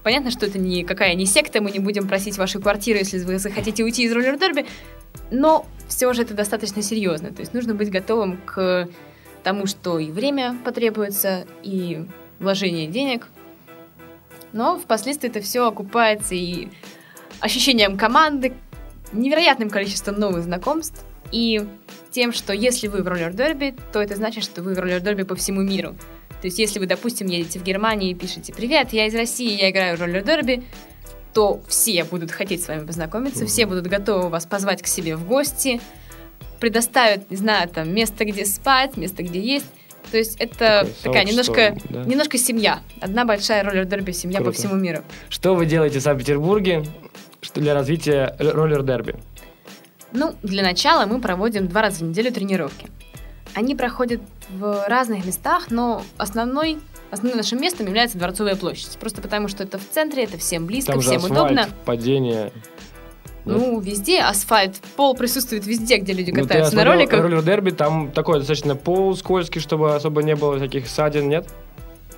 Понятно, 0.02 0.30
что 0.30 0.44
это 0.44 0.58
никакая 0.58 1.14
не 1.14 1.24
секта, 1.24 1.62
мы 1.62 1.70
не 1.70 1.78
будем 1.78 2.06
просить 2.06 2.36
вашу 2.36 2.60
квартиру, 2.60 2.98
если 2.98 3.18
вы 3.20 3.38
захотите 3.38 3.82
уйти 3.82 4.04
из 4.04 4.12
роллер-дерби, 4.12 4.66
но 5.30 5.64
все 5.88 6.12
же 6.12 6.22
это 6.22 6.34
достаточно 6.34 6.82
серьезно. 6.82 7.32
То 7.32 7.40
есть 7.40 7.54
нужно 7.54 7.74
быть 7.74 7.90
готовым 7.90 8.38
к 8.44 8.88
тому, 9.42 9.66
что 9.66 9.98
и 9.98 10.10
время 10.10 10.58
потребуется, 10.62 11.46
и 11.62 12.04
вложение 12.38 12.86
денег. 12.86 13.28
Но 14.52 14.78
впоследствии 14.78 15.30
это 15.30 15.40
все 15.40 15.66
окупается 15.66 16.34
и 16.34 16.68
ощущением 17.40 17.96
команды, 17.96 18.52
невероятным 19.14 19.70
количеством 19.70 20.18
новых 20.18 20.44
знакомств, 20.44 21.04
и 21.32 21.66
тем, 22.10 22.32
что 22.32 22.52
если 22.52 22.86
вы 22.88 23.02
в 23.02 23.08
роллер-дерби, 23.08 23.74
то 23.92 24.00
это 24.00 24.14
значит, 24.16 24.44
что 24.44 24.62
вы 24.62 24.74
в 24.74 24.78
роллер-дерби 24.78 25.22
по 25.24 25.34
всему 25.34 25.62
миру. 25.62 25.94
То 26.40 26.46
есть 26.46 26.58
если 26.58 26.78
вы, 26.78 26.86
допустим, 26.86 27.26
едете 27.26 27.58
в 27.58 27.62
Германию 27.62 28.10
и 28.10 28.14
пишете 28.14 28.52
«Привет, 28.52 28.92
я 28.92 29.06
из 29.06 29.14
России, 29.14 29.58
я 29.58 29.70
играю 29.70 29.96
в 29.96 30.00
роллер-дерби», 30.00 30.62
то 31.32 31.60
все 31.66 32.04
будут 32.04 32.30
хотеть 32.30 32.62
с 32.62 32.68
вами 32.68 32.86
познакомиться, 32.86 33.46
все 33.46 33.66
будут 33.66 33.86
готовы 33.86 34.28
вас 34.28 34.46
позвать 34.46 34.82
к 34.82 34.86
себе 34.86 35.16
в 35.16 35.26
гости, 35.26 35.80
предоставят, 36.60 37.30
не 37.30 37.36
знаю, 37.36 37.68
там, 37.68 37.92
место, 37.92 38.24
где 38.24 38.44
спать, 38.44 38.96
место, 38.96 39.22
где 39.22 39.40
есть. 39.40 39.66
То 40.10 40.18
есть 40.18 40.36
это 40.38 40.86
Такое 40.86 40.94
такая 41.02 41.24
немножко, 41.24 41.76
да. 41.88 42.04
немножко 42.04 42.38
семья. 42.38 42.80
Одна 43.00 43.24
большая 43.24 43.64
роллер-дерби 43.64 44.12
семья 44.12 44.38
по 44.38 44.44
Круто. 44.44 44.58
всему 44.58 44.74
миру. 44.76 45.02
Что 45.30 45.54
вы 45.54 45.66
делаете 45.66 45.98
в 45.98 46.02
Санкт-Петербурге 46.02 46.84
что 47.44 47.60
для 47.60 47.74
развития 47.74 48.34
роллер-дерби? 48.38 49.16
Ну, 50.12 50.34
для 50.42 50.62
начала 50.62 51.06
мы 51.06 51.20
проводим 51.20 51.68
два 51.68 51.82
раза 51.82 52.04
в 52.04 52.08
неделю 52.08 52.32
тренировки. 52.32 52.88
Они 53.54 53.74
проходят 53.74 54.20
в 54.50 54.84
разных 54.88 55.24
местах, 55.24 55.70
но 55.70 56.02
основной, 56.16 56.78
основным 57.10 57.36
нашим 57.36 57.60
местом 57.60 57.86
является 57.86 58.18
Дворцовая 58.18 58.56
площадь. 58.56 58.96
Просто 58.98 59.22
потому, 59.22 59.48
что 59.48 59.62
это 59.62 59.78
в 59.78 59.88
центре, 59.88 60.24
это 60.24 60.38
всем 60.38 60.66
близко, 60.66 60.92
Там 60.92 61.00
же 61.00 61.08
всем 61.08 61.18
асфальт, 61.18 61.32
удобно. 61.32 61.68
падение. 61.84 62.52
Ну, 63.44 63.78
везде 63.78 64.20
асфальт, 64.22 64.76
пол 64.96 65.14
присутствует 65.14 65.66
везде, 65.66 65.98
где 65.98 66.14
люди 66.14 66.30
Ну, 66.30 66.42
катаются 66.42 66.74
на 66.74 66.82
смотрел, 66.82 66.94
роликах. 66.94 67.20
Роллер-дерби, 67.20 67.70
там 67.72 68.10
такой 68.10 68.38
достаточно 68.38 68.74
пол 68.74 69.14
скользкий, 69.16 69.60
чтобы 69.60 69.94
особо 69.94 70.22
не 70.22 70.34
было 70.34 70.56
всяких 70.56 70.88
ссадин, 70.88 71.28
нет? 71.28 71.46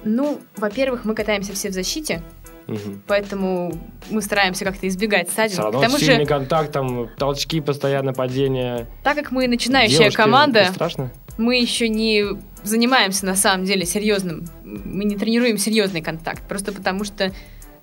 Ну, 0.04 0.38
во-первых, 0.56 1.04
мы 1.04 1.14
катаемся 1.16 1.52
все 1.52 1.70
в 1.70 1.72
защите, 1.72 2.22
Мгм. 2.66 3.02
поэтому 3.06 3.72
мы 4.10 4.22
стараемся 4.22 4.64
как-то 4.64 4.88
избегать 4.88 5.28
ссадин. 5.30 5.52
Все 5.52 5.62
равно 5.62 5.98
сильный 5.98 6.24
же, 6.24 6.26
контакт, 6.26 6.72
там 6.72 7.08
толчки 7.16 7.60
постоянно, 7.60 8.12
падения. 8.12 8.86
так 9.04 9.16
как 9.16 9.30
мы 9.30 9.46
начинающая 9.46 9.98
Девушки, 9.98 10.16
команда, 10.16 10.68
страшно? 10.72 11.12
мы 11.38 11.56
еще 11.56 11.88
не 11.88 12.24
занимаемся 12.64 13.24
на 13.26 13.36
самом 13.36 13.64
деле 13.64 13.86
серьезным, 13.86 14.46
мы 14.64 15.04
не 15.04 15.16
тренируем 15.16 15.58
серьезный 15.58 16.02
контакт, 16.02 16.42
просто 16.48 16.72
потому 16.72 17.04
что, 17.04 17.32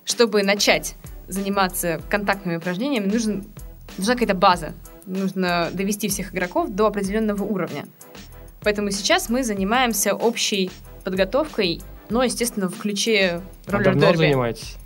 чтобы 0.04 0.42
начать 0.42 0.96
заниматься 1.28 2.02
контактными 2.10 2.56
упражнениями, 2.56 3.06
нужен, 3.06 3.46
нужна 3.96 4.12
какая-то 4.14 4.34
база, 4.34 4.74
нужно 5.06 5.70
довести 5.72 6.08
всех 6.08 6.34
игроков 6.34 6.70
до 6.70 6.86
определенного 6.86 7.42
уровня. 7.42 7.86
Поэтому 8.62 8.90
сейчас 8.90 9.28
мы 9.30 9.42
занимаемся 9.42 10.14
общей 10.14 10.70
подготовкой, 11.04 11.80
но, 12.14 12.22
естественно, 12.22 12.68
в 12.68 12.78
ключе 12.78 13.40
А 13.66 13.78
давно 13.82 14.14
занимаетесь? 14.14 14.76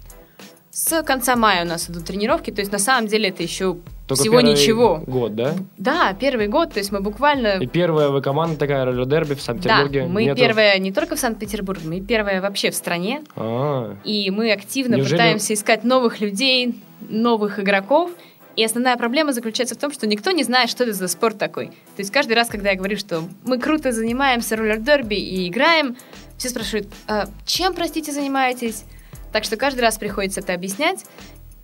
С 0.71 1.03
конца 1.03 1.37
мая 1.37 1.65
у 1.65 1.69
нас 1.69 1.91
идут 1.91 2.07
тренировки, 2.07 2.51
то 2.51 2.61
есть 2.63 2.73
на 2.73 2.79
самом 2.79 3.07
деле 3.07 3.29
это 3.29 3.43
еще 3.43 3.77
Только 4.07 4.23
всего 4.23 4.41
ничего. 4.41 5.03
год, 5.07 5.35
да? 5.35 5.55
Да, 5.77 6.15
первый 6.19 6.47
год, 6.49 6.73
то 6.73 6.79
есть 6.79 6.91
мы 6.91 7.01
буквально 7.01 7.59
И 7.59 7.67
первая 7.67 8.09
вы 8.09 8.23
команда 8.23 8.57
такая 8.57 8.87
роллер-дерби 8.87 9.35
в 9.35 9.39
Да, 9.39 9.43
Санкт-Петербурге? 9.43 10.07
мы 10.07 10.25
Нету? 10.25 10.41
первая 10.41 10.79
не 10.79 10.91
только 10.91 11.17
в 11.17 11.19
Санкт-Петербурге, 11.21 11.83
мы 11.87 12.01
первая 12.01 12.41
вообще 12.41 12.71
в 12.71 12.75
стране. 12.75 13.23
А, 13.37 13.95
И 14.05 14.31
мы 14.31 14.51
активно 14.53 14.95
Неужели- 14.95 15.13
пытаемся 15.19 15.53
искать 15.53 15.85
новых 15.85 16.21
людей, 16.23 16.81
новых 17.11 17.59
игроков. 17.61 18.11
И 18.57 18.65
основная 18.65 18.97
проблема 18.97 19.33
заключается 19.33 19.75
в 19.75 19.79
том, 19.79 19.93
что 19.93 20.07
никто 20.07 20.31
не 20.31 20.45
знает, 20.45 20.71
что 20.71 20.83
это 20.85 20.93
за 20.93 21.07
спорт 21.09 21.37
такой. 21.39 21.67
То 21.67 21.99
есть 21.99 22.11
каждый 22.11 22.33
раз, 22.35 22.49
когда 22.49 22.71
я 22.71 22.77
говорю, 22.77 22.97
что 22.97 23.23
мы 23.45 23.59
круто 23.59 23.93
занимаемся 23.93 24.57
роллер-дерби 24.57 25.15
и 25.15 25.49
играем, 25.49 25.97
все 26.39 26.49
спрашивают, 26.49 26.89
«А 27.07 27.29
чем, 27.45 27.75
простите, 27.75 28.13
занимаетесь? 28.13 28.85
Так 29.33 29.45
что 29.45 29.57
каждый 29.57 29.81
раз 29.81 29.99
приходится 29.99 30.41
это 30.41 30.55
объяснять. 30.55 31.05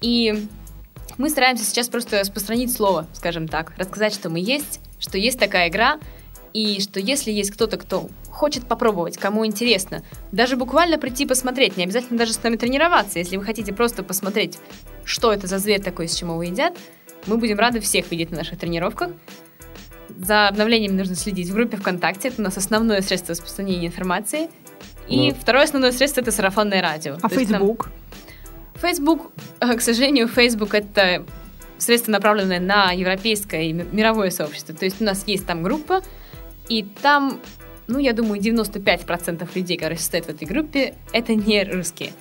И 0.00 0.46
мы 1.16 1.30
стараемся 1.30 1.64
сейчас 1.64 1.88
просто 1.88 2.20
распространить 2.20 2.72
слово, 2.72 3.06
скажем 3.14 3.48
так, 3.48 3.72
рассказать, 3.78 4.12
что 4.12 4.28
мы 4.28 4.40
есть, 4.40 4.80
что 4.98 5.16
есть 5.16 5.38
такая 5.38 5.68
игра, 5.68 5.98
и 6.52 6.80
что 6.80 7.00
если 7.00 7.30
есть 7.30 7.50
кто-то, 7.50 7.76
кто 7.76 8.08
хочет 8.30 8.66
попробовать, 8.66 9.16
кому 9.16 9.46
интересно, 9.46 10.04
даже 10.32 10.56
буквально 10.56 10.98
прийти 10.98 11.26
посмотреть, 11.26 11.76
не 11.76 11.84
обязательно 11.84 12.18
даже 12.18 12.32
с 12.32 12.42
нами 12.42 12.56
тренироваться, 12.56 13.18
если 13.18 13.36
вы 13.36 13.44
хотите 13.44 13.72
просто 13.72 14.02
посмотреть, 14.02 14.58
что 15.04 15.32
это 15.32 15.46
за 15.46 15.58
зверь 15.58 15.82
такой, 15.82 16.08
с 16.08 16.14
чему 16.14 16.36
вы 16.36 16.46
едят, 16.46 16.76
мы 17.26 17.38
будем 17.38 17.58
рады 17.58 17.80
всех 17.80 18.10
видеть 18.10 18.30
на 18.30 18.38
наших 18.38 18.58
тренировках. 18.58 19.10
За 20.16 20.48
обновлениями 20.48 20.96
нужно 20.96 21.16
следить 21.16 21.48
в 21.48 21.54
группе 21.54 21.76
ВКонтакте. 21.76 22.28
Это 22.28 22.40
у 22.40 22.44
нас 22.44 22.56
основное 22.56 23.00
средство 23.00 23.32
распространения 23.32 23.86
информации. 23.86 24.48
И 25.08 25.30
Ну. 25.30 25.34
второе 25.40 25.64
основное 25.64 25.92
средство 25.92 26.20
это 26.20 26.30
сарафанное 26.32 26.80
радио. 26.82 27.16
А 27.22 27.28
То 27.28 27.34
Facebook? 27.34 27.90
Facebook, 28.80 29.32
э, 29.60 29.74
к 29.76 29.80
сожалению, 29.80 30.28
Facebook 30.28 30.74
это 30.74 31.24
средство, 31.78 32.10
направленное 32.12 32.60
на 32.60 32.92
европейское 32.92 33.62
и 33.62 33.72
ми- 33.72 33.86
мировое 33.92 34.30
сообщество. 34.30 34.74
То 34.74 34.84
есть 34.84 35.00
у 35.00 35.04
нас 35.04 35.24
есть 35.26 35.46
там 35.46 35.62
группа, 35.62 36.02
и 36.68 36.82
там, 37.02 37.40
ну, 37.86 37.98
я 37.98 38.12
думаю, 38.12 38.40
95% 38.40 39.54
людей, 39.54 39.76
которые 39.76 39.98
состоят 39.98 40.26
в 40.26 40.28
этой 40.30 40.46
группе, 40.46 40.94
это 41.12 41.34
не 41.34 41.62
русские. 41.64 42.12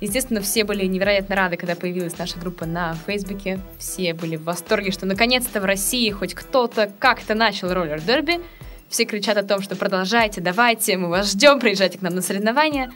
Естественно, 0.00 0.42
все 0.42 0.64
были 0.64 0.84
невероятно 0.86 1.36
рады, 1.36 1.56
когда 1.56 1.74
появилась 1.74 2.18
наша 2.18 2.38
группа 2.38 2.66
на 2.66 2.94
Фейсбуке. 3.06 3.58
Все 3.78 4.12
были 4.12 4.36
в 4.36 4.44
восторге, 4.44 4.90
что 4.92 5.06
наконец-то 5.06 5.60
в 5.60 5.64
России 5.64 6.10
хоть 6.10 6.34
кто-то 6.34 6.90
как-то 6.98 7.34
начал 7.34 7.72
роллер-дерби. 7.72 8.40
Все 8.88 9.04
кричат 9.04 9.36
о 9.36 9.42
том, 9.42 9.60
что 9.62 9.76
продолжайте, 9.76 10.40
давайте, 10.40 10.96
мы 10.96 11.08
вас 11.08 11.30
ждем, 11.32 11.60
приезжайте 11.60 11.98
к 11.98 12.02
нам 12.02 12.14
на 12.14 12.22
соревнования. 12.22 12.92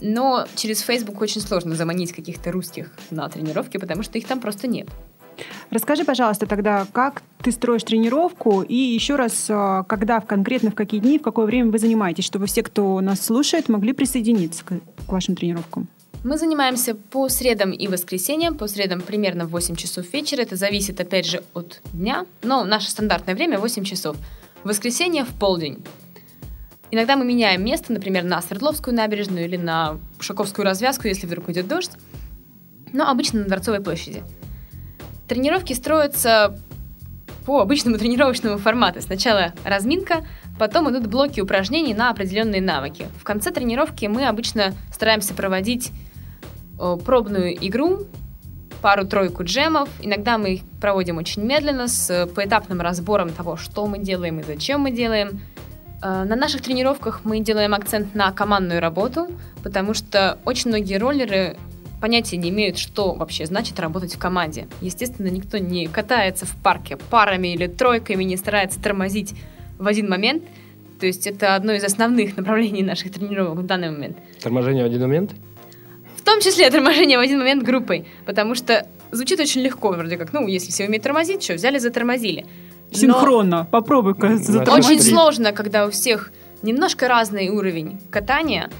Но 0.00 0.46
через 0.56 0.80
Facebook 0.80 1.20
очень 1.20 1.40
сложно 1.40 1.74
заманить 1.74 2.12
каких-то 2.12 2.50
русских 2.50 2.90
на 3.10 3.28
тренировки, 3.28 3.76
потому 3.76 4.02
что 4.02 4.18
их 4.18 4.26
там 4.26 4.40
просто 4.40 4.66
нет. 4.66 4.88
Расскажи, 5.70 6.04
пожалуйста, 6.04 6.46
тогда, 6.46 6.86
как 6.92 7.22
ты 7.42 7.52
строишь 7.52 7.84
тренировку 7.84 8.62
и 8.62 8.74
еще 8.74 9.16
раз, 9.16 9.46
а, 9.48 9.84
когда 9.84 10.20
в 10.20 10.26
конкретно 10.26 10.70
в 10.70 10.74
какие 10.74 11.00
дни, 11.00 11.18
в 11.18 11.22
какое 11.22 11.46
время 11.46 11.70
вы 11.70 11.78
занимаетесь, 11.78 12.24
чтобы 12.24 12.46
все, 12.46 12.62
кто 12.62 13.00
нас 13.00 13.24
слушает, 13.24 13.68
могли 13.68 13.92
присоединиться 13.92 14.64
к, 14.64 14.72
к 15.06 15.12
вашим 15.12 15.34
тренировкам. 15.34 15.88
Мы 16.24 16.38
занимаемся 16.38 16.94
по 16.94 17.28
средам 17.28 17.72
и 17.72 17.88
воскресеньям. 17.88 18.56
По 18.56 18.68
средам 18.68 19.00
примерно 19.00 19.46
в 19.46 19.50
8 19.50 19.74
часов 19.74 20.12
вечера. 20.12 20.42
Это 20.42 20.54
зависит, 20.54 21.00
опять 21.00 21.26
же, 21.26 21.42
от 21.52 21.80
дня. 21.92 22.26
Но 22.42 22.64
наше 22.64 22.90
стандартное 22.90 23.34
время 23.34 23.58
8 23.58 23.82
часов. 23.82 24.16
Воскресенье 24.64 25.24
в 25.24 25.30
полдень. 25.30 25.84
Иногда 26.92 27.16
мы 27.16 27.24
меняем 27.24 27.64
место, 27.64 27.92
например, 27.92 28.22
на 28.22 28.40
Свердловскую 28.42 28.94
набережную 28.94 29.46
или 29.46 29.56
на 29.56 29.98
Шаковскую 30.20 30.64
развязку, 30.64 31.08
если 31.08 31.26
вдруг 31.26 31.48
идет 31.48 31.66
дождь. 31.66 31.92
Но 32.92 33.08
обычно 33.08 33.40
на 33.40 33.46
Дворцовой 33.46 33.80
площади. 33.80 34.22
Тренировки 35.26 35.72
строятся 35.72 36.60
по 37.44 37.60
обычному 37.60 37.98
тренировочному 37.98 38.58
формату. 38.58 39.00
Сначала 39.00 39.52
разминка, 39.64 40.24
потом 40.58 40.90
идут 40.90 41.06
блоки 41.06 41.40
упражнений 41.40 41.94
на 41.94 42.10
определенные 42.10 42.60
навыки. 42.60 43.06
В 43.18 43.24
конце 43.24 43.50
тренировки 43.50 44.06
мы 44.06 44.26
обычно 44.28 44.74
стараемся 44.92 45.34
проводить 45.34 45.90
э, 46.78 46.98
пробную 47.04 47.56
игру, 47.66 48.06
пару-тройку 48.82 49.44
джемов. 49.44 49.88
Иногда 50.00 50.36
мы 50.36 50.54
их 50.54 50.62
проводим 50.80 51.16
очень 51.16 51.42
медленно, 51.44 51.88
с 51.88 52.10
э, 52.10 52.26
поэтапным 52.26 52.80
разбором 52.80 53.30
того, 53.30 53.56
что 53.56 53.86
мы 53.86 53.98
делаем 53.98 54.40
и 54.40 54.42
зачем 54.42 54.82
мы 54.82 54.90
делаем. 54.90 55.40
Э, 56.02 56.24
На 56.24 56.36
наших 56.36 56.60
тренировках 56.62 57.20
мы 57.24 57.40
делаем 57.40 57.72
акцент 57.74 58.14
на 58.14 58.32
командную 58.32 58.80
работу, 58.80 59.28
потому 59.62 59.94
что 59.94 60.38
очень 60.44 60.70
многие 60.70 60.98
роллеры 60.98 61.56
понятия 62.00 62.36
не 62.36 62.50
имеют, 62.50 62.78
что 62.78 63.14
вообще 63.14 63.46
значит 63.46 63.78
работать 63.78 64.16
в 64.16 64.18
команде. 64.18 64.66
Естественно, 64.80 65.28
никто 65.28 65.58
не 65.58 65.86
катается 65.86 66.44
в 66.44 66.56
парке 66.56 66.96
парами 66.96 67.54
или 67.54 67.68
тройками, 67.68 68.24
не 68.24 68.36
старается 68.36 68.82
тормозить 68.82 69.34
в 69.78 69.86
один 69.86 70.10
момент. 70.10 70.42
То 70.98 71.06
есть 71.06 71.26
это 71.26 71.54
одно 71.54 71.72
из 71.72 71.84
основных 71.84 72.36
направлений 72.36 72.82
наших 72.82 73.12
тренировок 73.12 73.58
в 73.58 73.66
данный 73.66 73.90
момент. 73.90 74.16
Торможение 74.40 74.82
в 74.82 74.86
один 74.86 75.00
момент? 75.02 75.32
В 76.22 76.24
том 76.24 76.40
числе 76.40 76.70
торможение 76.70 77.18
в 77.18 77.20
один 77.20 77.40
момент 77.40 77.64
группой, 77.64 78.06
потому 78.26 78.54
что 78.54 78.86
звучит 79.10 79.40
очень 79.40 79.60
легко, 79.60 79.88
вроде 79.88 80.16
как, 80.16 80.32
ну, 80.32 80.46
если 80.46 80.70
все 80.70 80.86
умеют 80.86 81.02
тормозить, 81.02 81.42
что, 81.42 81.54
взяли, 81.54 81.78
затормозили. 81.78 82.46
Но 82.92 82.96
Синхронно. 82.96 83.66
Попробуй-ка 83.68 84.36
затормозить. 84.36 85.00
очень 85.00 85.02
сложно, 85.02 85.50
когда 85.50 85.84
у 85.84 85.90
всех 85.90 86.30
немножко 86.62 87.08
разный 87.08 87.48
уровень 87.48 88.00
катания, 88.08 88.70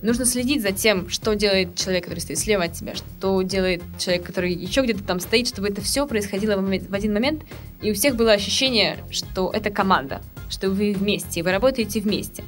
нужно 0.00 0.24
следить 0.24 0.62
за 0.62 0.70
тем, 0.70 1.08
что 1.08 1.34
делает 1.34 1.74
человек, 1.74 2.04
который 2.04 2.20
стоит 2.20 2.38
слева 2.38 2.64
от 2.64 2.74
тебя, 2.74 2.94
что 2.94 3.42
делает 3.42 3.82
человек, 3.98 4.24
который 4.24 4.52
еще 4.52 4.82
где-то 4.82 5.02
там 5.02 5.18
стоит, 5.18 5.48
чтобы 5.48 5.70
это 5.70 5.80
все 5.80 6.06
происходило 6.06 6.56
в 6.56 6.94
один 6.94 7.12
момент, 7.12 7.42
и 7.80 7.90
у 7.90 7.94
всех 7.94 8.14
было 8.14 8.30
ощущение, 8.30 8.98
что 9.10 9.50
это 9.52 9.70
команда, 9.70 10.22
что 10.48 10.70
вы 10.70 10.94
вместе, 10.96 11.40
и 11.40 11.42
вы 11.42 11.50
работаете 11.50 12.00
вместе. 12.00 12.44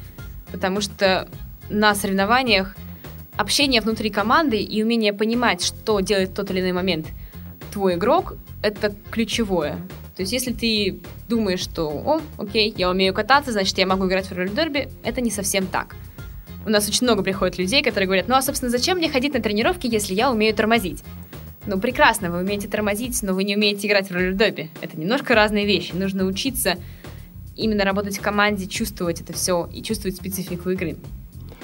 Потому 0.53 0.79
что 0.79 1.27
на 1.69 1.93
соревнованиях 1.93 2.77
общение 3.37 3.81
внутри 3.81 4.09
команды 4.09 4.57
и 4.57 4.83
умение 4.83 5.13
понимать, 5.13 5.63
что 5.63 5.99
делает 5.99 6.29
в 6.29 6.33
тот 6.33 6.51
или 6.51 6.61
иной 6.61 6.73
момент 6.73 7.07
твой 7.71 7.95
игрок, 7.95 8.37
это 8.61 8.95
ключевое. 9.11 9.77
То 10.15 10.21
есть, 10.21 10.31
если 10.31 10.53
ты 10.53 10.99
думаешь, 11.27 11.59
что, 11.59 11.89
о, 11.89 12.21
окей, 12.37 12.73
я 12.77 12.89
умею 12.89 13.13
кататься, 13.13 13.51
значит, 13.51 13.77
я 13.77 13.85
могу 13.85 14.07
играть 14.07 14.27
в 14.27 14.31
роллер-дерби, 14.31 14.89
это 15.03 15.19
не 15.19 15.29
совсем 15.29 15.67
так. 15.67 15.95
У 16.65 16.69
нас 16.69 16.87
очень 16.87 17.05
много 17.05 17.21
приходит 17.21 17.57
людей, 17.57 17.83
которые 17.83 18.07
говорят, 18.07 18.27
ну 18.27 18.35
а, 18.35 18.41
собственно, 18.41 18.71
зачем 18.71 18.97
мне 18.97 19.09
ходить 19.09 19.33
на 19.33 19.41
тренировки, 19.41 19.87
если 19.87 20.13
я 20.13 20.31
умею 20.31 20.55
тормозить? 20.55 21.03
Ну, 21.67 21.79
прекрасно, 21.79 22.31
вы 22.31 22.39
умеете 22.39 22.67
тормозить, 22.67 23.21
но 23.23 23.33
вы 23.33 23.43
не 23.43 23.55
умеете 23.55 23.87
играть 23.87 24.09
в 24.09 24.11
роллер-дерби. 24.11 24.69
Это 24.81 24.99
немножко 24.99 25.35
разные 25.35 25.65
вещи. 25.65 25.93
Нужно 25.93 26.25
учиться 26.25 26.77
именно 27.55 27.83
работать 27.83 28.17
в 28.17 28.21
команде, 28.21 28.67
чувствовать 28.67 29.21
это 29.21 29.33
все 29.33 29.67
и 29.73 29.81
чувствовать 29.81 30.15
специфику 30.15 30.69
игры. 30.69 30.97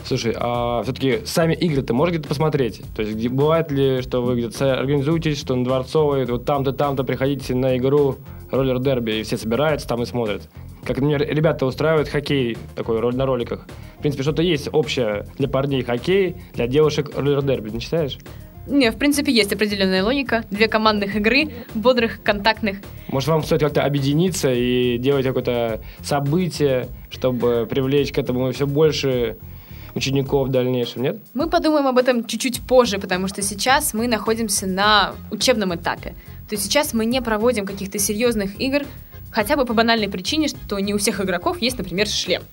Слушай, 0.04 0.34
а 0.38 0.84
все-таки 0.84 1.20
сами 1.26 1.54
игры-то 1.54 1.94
можно 1.94 2.14
где-то 2.14 2.28
посмотреть? 2.28 2.82
То 2.96 3.02
есть 3.02 3.28
бывает 3.30 3.72
ли, 3.72 4.02
что 4.02 4.22
вы 4.22 4.36
где-то 4.36 4.80
организуетесь, 4.80 5.40
что 5.40 5.56
на 5.56 5.64
Дворцовой, 5.64 6.26
вот 6.26 6.46
там-то, 6.46 6.74
там-то 6.74 7.04
приходите 7.04 7.56
на 7.56 7.78
игру 7.78 8.18
роллер-дерби, 8.50 9.20
и 9.20 9.24
все 9.24 9.38
собираются 9.38 9.88
там 9.88 10.02
и 10.04 10.06
смотрят? 10.06 10.50
Как, 10.84 10.98
например, 10.98 11.28
ребята 11.28 11.66
устраивают 11.66 12.10
хоккей 12.10 12.58
такой 12.76 13.00
роль 13.00 13.16
на 13.16 13.26
роликах. 13.26 13.68
В 14.00 14.02
принципе, 14.02 14.24
что-то 14.24 14.42
есть 14.42 14.68
общее 14.72 15.28
для 15.38 15.48
парней 15.48 15.84
хоккей, 15.84 16.38
для 16.54 16.68
девушек 16.68 17.12
роллер-дерби, 17.16 17.70
не 17.70 17.80
считаешь? 17.80 18.18
Не, 18.68 18.92
в 18.92 18.98
принципе, 18.98 19.32
есть 19.32 19.52
определенная 19.54 20.04
логика. 20.04 20.44
Две 20.52 20.68
командных 20.68 21.16
игры, 21.16 21.50
бодрых, 21.74 22.22
контактных. 22.24 22.78
Может, 23.08 23.30
вам 23.30 23.44
стоит 23.44 23.62
как-то 23.62 23.84
объединиться 23.84 24.52
и 24.52 24.98
делать 24.98 25.26
какое-то 25.26 25.82
событие, 26.02 26.88
чтобы 27.10 27.68
привлечь 27.70 28.12
к 28.12 28.18
этому 28.18 28.52
все 28.52 28.68
больше 28.68 29.38
учеников 29.96 30.48
в 30.48 30.52
дальнейшем, 30.52 31.04
нет? 31.04 31.18
Мы 31.34 31.50
подумаем 31.50 31.88
об 31.88 31.98
этом 31.98 32.26
чуть-чуть 32.26 32.62
позже, 32.62 33.00
потому 33.00 33.28
что 33.28 33.42
сейчас 33.42 33.94
мы 33.94 34.08
находимся 34.08 34.68
на 34.68 35.14
учебном 35.32 35.76
этапе. 35.76 36.16
То 36.50 36.56
есть 36.56 36.64
сейчас 36.64 36.94
мы 36.94 37.06
не 37.06 37.22
проводим 37.22 37.66
каких-то 37.66 38.00
серьезных 38.00 38.60
игр, 38.60 38.84
хотя 39.32 39.56
бы 39.56 39.66
по 39.66 39.74
банальной 39.74 40.10
причине, 40.10 40.48
что 40.48 40.80
не 40.80 40.94
у 40.94 40.98
всех 40.98 41.22
игроков 41.22 41.62
есть, 41.62 41.78
например, 41.78 42.08
шлем. 42.08 42.44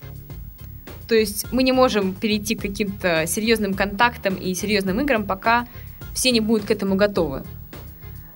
То 1.08 1.14
есть 1.14 1.46
мы 1.52 1.62
не 1.62 1.72
можем 1.72 2.14
перейти 2.14 2.54
к 2.54 2.62
каким-то 2.62 3.26
серьезным 3.26 3.74
контактам 3.74 4.34
и 4.34 4.54
серьезным 4.54 5.00
играм, 5.00 5.24
пока 5.24 5.66
все 6.14 6.30
не 6.30 6.40
будут 6.40 6.66
к 6.66 6.70
этому 6.70 6.96
готовы. 6.96 7.44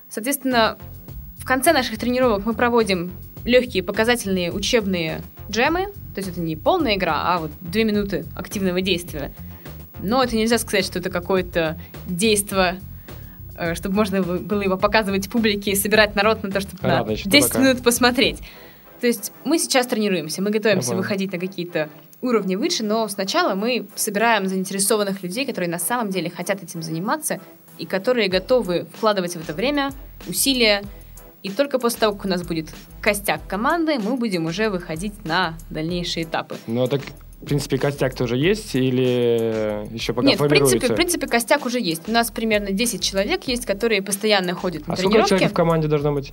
Соответственно, 0.09 0.79
в 1.38 1.45
конце 1.45 1.73
наших 1.73 1.99
тренировок 1.99 2.47
мы 2.47 2.55
проводим 2.55 3.12
легкие 3.45 3.83
показательные 3.83 4.53
учебные 4.53 5.23
джемы. 5.51 5.93
То 6.14 6.20
есть 6.20 6.31
это 6.31 6.40
не 6.40 6.57
полная 6.57 6.96
игра, 6.96 7.22
а 7.25 7.38
вот 7.38 7.51
две 7.61 7.85
минуты 7.85 8.27
активного 8.35 8.81
действия. 8.81 9.35
Но 10.03 10.22
это 10.22 10.37
нельзя 10.37 10.59
сказать, 10.59 10.85
что 10.85 10.98
это 10.98 11.11
какое-то 11.11 11.81
действие, 12.07 12.81
э, 13.57 13.75
чтобы 13.75 13.94
можно 13.96 14.22
было 14.22 14.61
его 14.61 14.77
показывать 14.77 15.31
публике 15.31 15.70
и 15.70 15.75
собирать 15.75 16.14
народ 16.16 16.42
на 16.42 16.51
то, 16.51 16.61
чтобы 16.61 16.79
Рано 16.83 17.07
на 17.07 17.11
еще 17.12 17.29
10 17.29 17.48
пока. 17.48 17.62
минут 17.62 17.83
посмотреть. 17.83 18.40
То 19.01 19.07
есть 19.07 19.33
мы 19.44 19.59
сейчас 19.59 19.87
тренируемся, 19.87 20.42
мы 20.42 20.51
готовимся 20.51 20.90
понял. 20.90 21.03
выходить 21.03 21.33
на 21.33 21.38
какие-то 21.38 21.88
уровни 22.20 22.57
выше, 22.57 22.85
но 22.85 23.09
сначала 23.09 23.55
мы 23.55 23.88
собираем 23.96 24.46
заинтересованных 24.46 25.22
людей, 25.22 25.44
которые 25.44 25.68
на 25.68 25.79
самом 25.79 26.11
деле 26.11 26.31
хотят 26.31 26.62
этим 26.62 26.83
заниматься 26.83 27.40
и 27.79 27.87
которые 27.87 28.29
готовы 28.29 28.87
вкладывать 28.96 29.35
в 29.35 29.40
это 29.40 29.55
время, 29.55 29.90
усилия. 30.29 30.83
И 31.43 31.51
только 31.51 31.79
после 31.79 32.01
того, 32.01 32.15
как 32.15 32.25
у 32.25 32.29
нас 32.29 32.43
будет 32.43 32.69
костяк 33.01 33.41
команды, 33.49 33.99
мы 33.99 34.17
будем 34.17 34.47
уже 34.47 34.71
выходить 34.71 35.25
на 35.25 35.55
дальнейшие 35.71 36.25
этапы. 36.25 36.57
Ну, 36.69 36.87
так, 36.87 37.01
в 37.41 37.45
принципе, 37.45 37.79
костяк 37.79 38.15
тоже 38.15 38.37
есть 38.37 38.77
или 38.77 39.89
еще 39.93 40.13
пока 40.13 40.29
Нет, 40.29 40.41
в 40.41 40.47
принципе, 40.47 40.87
в 40.87 40.95
принципе, 40.95 41.27
костяк 41.27 41.67
уже 41.67 41.81
есть. 41.81 42.09
У 42.09 42.13
нас 42.13 42.31
примерно 42.31 42.71
10 42.71 43.03
человек 43.03 43.45
есть, 43.45 43.67
которые 43.67 44.03
постоянно 44.03 44.55
ходят 44.55 44.87
на 44.87 44.95
а 44.95 44.97
сколько 44.97 45.11
тренировки. 45.11 45.31
человек 45.31 45.51
в 45.51 45.55
команде 45.55 45.89
должно 45.89 46.13
быть? 46.13 46.33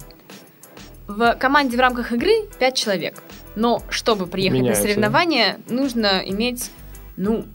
В 1.08 1.34
команде 1.39 1.76
в 1.76 1.80
рамках 1.80 2.12
игры 2.12 2.45
5 2.60 2.76
человек. 2.76 3.24
Но 3.56 3.82
чтобы 3.89 4.28
приехать 4.28 4.60
Меняются, 4.60 4.84
на 4.84 4.89
соревнования, 4.89 5.60
нужно 5.67 6.22
иметь, 6.24 6.69
ну, 7.17 7.45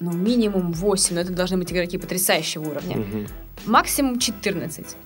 ну, 0.00 0.12
минимум 0.12 0.72
8, 0.72 1.14
но 1.14 1.22
это 1.22 1.32
должны 1.32 1.56
быть 1.56 1.72
игроки 1.72 1.96
потрясающего 1.96 2.68
уровня. 2.68 2.98
Мгм. 2.98 3.26
Максимум 3.64 4.18
14. 4.18 4.96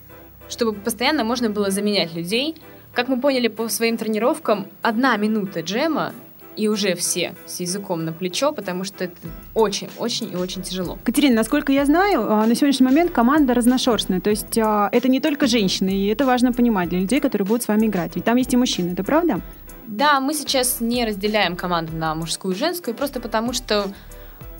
Чтобы 0.48 0.72
постоянно 0.72 1.24
можно 1.24 1.50
было 1.50 1.70
заменять 1.70 2.14
людей. 2.14 2.56
Как 2.92 3.08
мы 3.08 3.20
поняли 3.20 3.48
по 3.48 3.68
своим 3.68 3.96
тренировкам, 3.96 4.66
одна 4.82 5.16
минута 5.16 5.60
джема 5.60 6.12
и 6.56 6.68
уже 6.68 6.94
все 6.94 7.34
с 7.46 7.60
языком 7.60 8.04
на 8.04 8.12
плечо, 8.12 8.52
потому 8.52 8.84
что 8.84 9.04
это 9.04 9.16
очень-очень 9.54 10.32
и 10.32 10.36
очень 10.36 10.62
тяжело. 10.62 10.98
Катерина, 11.04 11.36
насколько 11.36 11.72
я 11.72 11.84
знаю, 11.84 12.30
а, 12.30 12.46
на 12.46 12.54
сегодняшний 12.54 12.86
момент 12.86 13.10
команда 13.10 13.54
разношерстная. 13.54 14.20
То 14.20 14.30
есть 14.30 14.56
а, 14.58 14.88
это 14.92 15.08
не 15.08 15.20
только 15.20 15.46
женщины, 15.46 15.90
и 15.90 16.06
это 16.06 16.24
важно 16.24 16.52
понимать 16.52 16.88
для 16.88 17.00
людей, 17.00 17.20
которые 17.20 17.46
будут 17.46 17.64
с 17.64 17.68
вами 17.68 17.86
играть. 17.86 18.12
Ведь 18.14 18.24
там 18.24 18.36
есть 18.36 18.52
и 18.52 18.56
мужчины, 18.56 18.92
это 18.92 19.02
правда? 19.02 19.40
Да, 19.86 20.20
мы 20.20 20.34
сейчас 20.34 20.80
не 20.80 21.04
разделяем 21.04 21.56
команду 21.56 21.92
на 21.96 22.14
мужскую 22.14 22.54
и 22.54 22.58
женскую, 22.58 22.94
просто 22.94 23.20
потому 23.20 23.52
что 23.52 23.86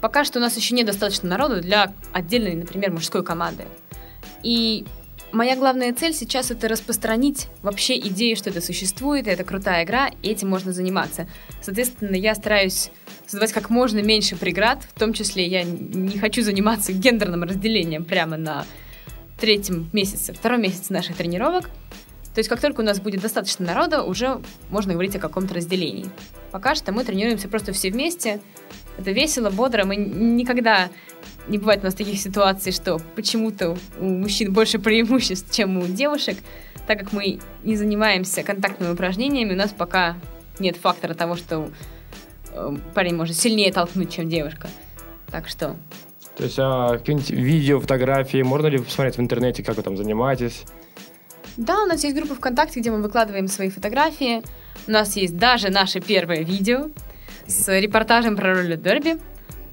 пока 0.00 0.24
что 0.24 0.38
у 0.38 0.42
нас 0.42 0.56
еще 0.56 0.74
недостаточно 0.74 1.28
народу 1.28 1.60
для 1.62 1.92
отдельной, 2.12 2.54
например, 2.54 2.90
мужской 2.90 3.24
команды. 3.24 3.64
И 4.42 4.84
моя 5.34 5.56
главная 5.56 5.92
цель 5.92 6.14
сейчас 6.14 6.50
это 6.50 6.68
распространить 6.68 7.48
вообще 7.62 7.98
идею, 7.98 8.36
что 8.36 8.50
это 8.50 8.60
существует, 8.60 9.26
это 9.26 9.44
крутая 9.44 9.84
игра, 9.84 10.10
и 10.22 10.30
этим 10.30 10.48
можно 10.48 10.72
заниматься. 10.72 11.28
Соответственно, 11.60 12.16
я 12.16 12.34
стараюсь 12.34 12.90
создавать 13.26 13.52
как 13.52 13.70
можно 13.70 14.00
меньше 14.00 14.36
преград, 14.36 14.82
в 14.94 14.98
том 14.98 15.12
числе 15.12 15.46
я 15.46 15.62
не 15.64 16.18
хочу 16.18 16.42
заниматься 16.42 16.92
гендерным 16.92 17.42
разделением 17.42 18.04
прямо 18.04 18.36
на 18.36 18.64
третьем 19.38 19.90
месяце, 19.92 20.32
втором 20.32 20.62
месяце 20.62 20.92
наших 20.92 21.16
тренировок. 21.16 21.68
То 22.34 22.40
есть 22.40 22.48
как 22.48 22.60
только 22.60 22.80
у 22.80 22.84
нас 22.84 23.00
будет 23.00 23.20
достаточно 23.20 23.64
народа, 23.64 24.02
уже 24.02 24.40
можно 24.70 24.92
говорить 24.92 25.14
о 25.16 25.20
каком-то 25.20 25.54
разделении. 25.54 26.06
Пока 26.50 26.74
что 26.74 26.92
мы 26.92 27.04
тренируемся 27.04 27.48
просто 27.48 27.72
все 27.72 27.90
вместе. 27.90 28.40
Это 28.98 29.10
весело, 29.10 29.50
бодро. 29.50 29.84
Мы 29.84 29.96
никогда 29.96 30.88
не 31.48 31.58
бывает 31.58 31.80
у 31.82 31.84
нас 31.84 31.94
таких 31.94 32.18
ситуаций, 32.18 32.72
что 32.72 33.00
почему-то 33.16 33.76
у 33.98 34.04
мужчин 34.04 34.52
больше 34.52 34.78
преимуществ, 34.78 35.54
чем 35.54 35.78
у 35.78 35.86
девушек, 35.86 36.38
так 36.86 37.00
как 37.00 37.12
мы 37.12 37.40
не 37.62 37.76
занимаемся 37.76 38.42
контактными 38.42 38.92
упражнениями, 38.92 39.54
у 39.54 39.56
нас 39.56 39.72
пока 39.72 40.16
нет 40.58 40.76
фактора 40.76 41.14
того, 41.14 41.36
что 41.36 41.70
э, 42.52 42.76
парень 42.94 43.16
может 43.16 43.36
сильнее 43.36 43.72
толкнуть, 43.72 44.12
чем 44.12 44.28
девушка. 44.28 44.68
Так 45.30 45.48
что... 45.48 45.76
То 46.36 46.44
есть 46.44 46.58
а, 46.58 46.98
какие-нибудь 46.98 47.30
видео, 47.30 47.80
фотографии, 47.80 48.42
можно 48.42 48.66
ли 48.66 48.78
посмотреть 48.78 49.18
в 49.18 49.20
интернете, 49.20 49.62
как 49.62 49.76
вы 49.76 49.82
там 49.82 49.96
занимаетесь? 49.96 50.64
Да, 51.56 51.82
у 51.84 51.86
нас 51.86 52.02
есть 52.02 52.16
группа 52.16 52.34
ВКонтакте, 52.34 52.80
где 52.80 52.90
мы 52.90 53.00
выкладываем 53.00 53.46
свои 53.46 53.70
фотографии. 53.70 54.42
У 54.88 54.90
нас 54.90 55.14
есть 55.16 55.36
даже 55.36 55.70
наше 55.70 56.00
первое 56.00 56.42
видео 56.42 56.90
с 57.46 57.68
репортажем 57.68 58.36
про 58.36 58.54
роллер 58.54 58.76
дерби. 58.76 59.16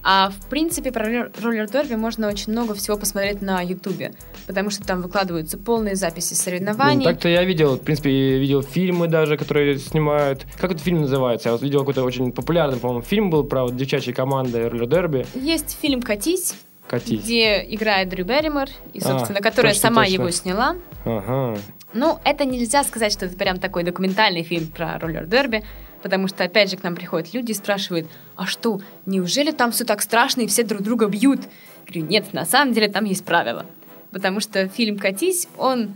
А 0.03 0.31
в 0.31 0.49
принципе 0.49 0.91
про 0.91 1.29
роллер 1.41 1.69
дерби 1.69 1.93
можно 1.93 2.27
очень 2.27 2.51
много 2.51 2.73
всего 2.73 2.97
посмотреть 2.97 3.41
на 3.41 3.62
Ютубе, 3.62 4.13
потому 4.47 4.71
что 4.71 4.84
там 4.84 5.01
выкладываются 5.01 5.60
полные 5.60 5.95
записи 5.95 6.34
соревнований. 6.34 7.05
Ну, 7.05 7.12
так-то 7.12 7.29
я 7.29 7.43
видел, 7.43 7.75
в 7.75 7.81
принципе, 7.81 8.39
видел 8.39 8.63
фильмы 8.63 9.07
даже, 9.07 9.38
которые 9.38 9.77
снимают. 9.77 10.47
Как 10.60 10.71
этот 10.71 10.81
фильм 10.81 11.01
называется? 11.01 11.49
Я 11.49 11.53
вот 11.53 11.62
видел 11.62 11.79
какой-то 11.79 12.03
очень 12.03 12.31
популярный, 12.31 12.79
по-моему, 12.79 13.03
фильм 13.03 13.29
был 13.29 13.43
про 13.43 13.63
вот 13.63 13.75
девчачьи 13.77 14.12
команды 14.12 14.69
роллер 14.69 14.88
дерби. 14.88 15.25
Есть 15.36 15.77
фильм 15.79 16.01
«Катись», 16.01 16.55
Катись. 16.88 17.23
где 17.23 17.63
играет 17.69 18.10
Дрю 18.10 18.25
Берримор, 18.25 18.69
и, 18.93 18.99
а, 18.99 19.01
собственно, 19.03 19.39
а, 19.39 19.43
которая 19.43 19.73
точно, 19.73 19.89
сама 19.89 20.01
точно. 20.03 20.13
его 20.13 20.31
сняла. 20.31 20.75
Ага. 21.05 21.60
Ну, 21.93 22.19
это 22.23 22.45
нельзя 22.45 22.84
сказать, 22.84 23.12
что 23.12 23.27
это 23.27 23.38
прям 23.38 23.60
такой 23.60 23.84
документальный 23.84 24.43
фильм 24.43 24.67
про 24.67 24.97
роллер-дерби, 24.97 25.63
потому 26.01 26.27
что, 26.27 26.43
опять 26.43 26.69
же, 26.69 26.77
к 26.77 26.83
нам 26.83 26.95
приходят 26.95 27.33
люди 27.33 27.51
и 27.51 27.55
спрашивают, 27.55 28.07
а 28.35 28.45
что, 28.45 28.81
неужели 29.05 29.51
там 29.51 29.71
все 29.71 29.85
так 29.85 30.01
страшно 30.01 30.41
и 30.41 30.47
все 30.47 30.63
друг 30.63 30.81
друга 30.81 31.07
бьют? 31.07 31.41
Я 31.41 31.93
говорю, 31.93 32.05
нет, 32.05 32.33
на 32.33 32.45
самом 32.45 32.73
деле 32.73 32.89
там 32.89 33.05
есть 33.05 33.25
правила. 33.25 33.65
Потому 34.11 34.39
что 34.39 34.67
фильм 34.67 34.97
«Катись», 34.97 35.47
он 35.57 35.93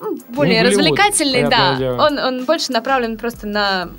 ну, 0.00 0.18
более 0.28 0.62
ну, 0.62 0.68
развлекательный, 0.68 1.48
да. 1.48 1.96
Он, 1.98 2.18
он 2.18 2.44
больше 2.44 2.72
направлен 2.72 3.16
просто 3.18 3.46
на 3.46 3.90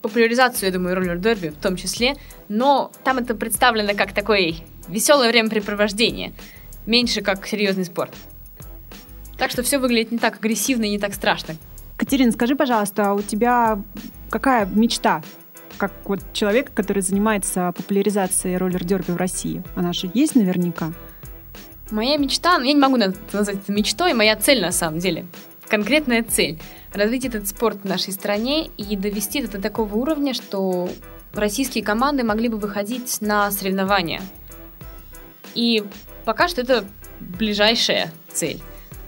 популяризацию, 0.00 0.68
я 0.68 0.72
думаю, 0.72 0.96
роллер-дерби 0.96 1.48
в 1.48 1.56
том 1.56 1.76
числе, 1.76 2.16
но 2.48 2.90
там 3.04 3.18
это 3.18 3.34
представлено 3.34 3.94
как 3.94 4.12
такое 4.12 4.54
веселое 4.88 5.28
времяпрепровождение, 5.30 6.32
меньше 6.86 7.22
как 7.22 7.46
серьезный 7.46 7.84
спорт. 7.84 8.12
Так 9.38 9.50
что 9.50 9.62
все 9.62 9.78
выглядит 9.78 10.12
не 10.12 10.18
так 10.18 10.36
агрессивно 10.36 10.84
и 10.84 10.90
не 10.90 10.98
так 10.98 11.14
страшно. 11.14 11.56
Катерина, 12.02 12.32
скажи, 12.32 12.56
пожалуйста, 12.56 13.10
а 13.10 13.14
у 13.14 13.22
тебя 13.22 13.80
какая 14.28 14.66
мечта 14.66 15.22
как 15.78 15.92
вот 16.04 16.18
человека, 16.32 16.72
который 16.74 17.00
занимается 17.00 17.72
популяризацией 17.76 18.56
роллер-дерби 18.56 19.12
в 19.12 19.16
России? 19.16 19.62
Она 19.76 19.92
же 19.92 20.10
есть 20.12 20.34
наверняка. 20.34 20.92
Моя 21.92 22.16
мечта, 22.16 22.58
ну, 22.58 22.64
я 22.64 22.72
не 22.72 22.80
могу 22.80 22.96
назвать 22.96 23.58
это 23.58 23.72
мечтой, 23.72 24.14
моя 24.14 24.34
цель 24.34 24.60
на 24.60 24.72
самом 24.72 24.98
деле, 24.98 25.26
конкретная 25.68 26.24
цель– 26.24 26.58
развить 26.92 27.24
этот 27.24 27.46
спорт 27.46 27.78
в 27.84 27.88
нашей 27.88 28.12
стране 28.12 28.66
и 28.76 28.96
довести 28.96 29.38
это 29.38 29.52
до 29.52 29.62
такого 29.62 29.94
уровня, 29.94 30.34
что 30.34 30.88
российские 31.32 31.84
команды 31.84 32.24
могли 32.24 32.48
бы 32.48 32.56
выходить 32.56 33.18
на 33.20 33.48
соревнования. 33.52 34.22
И 35.54 35.84
пока 36.24 36.48
что 36.48 36.62
это 36.62 36.84
ближайшая 37.20 38.10
цель. 38.32 38.60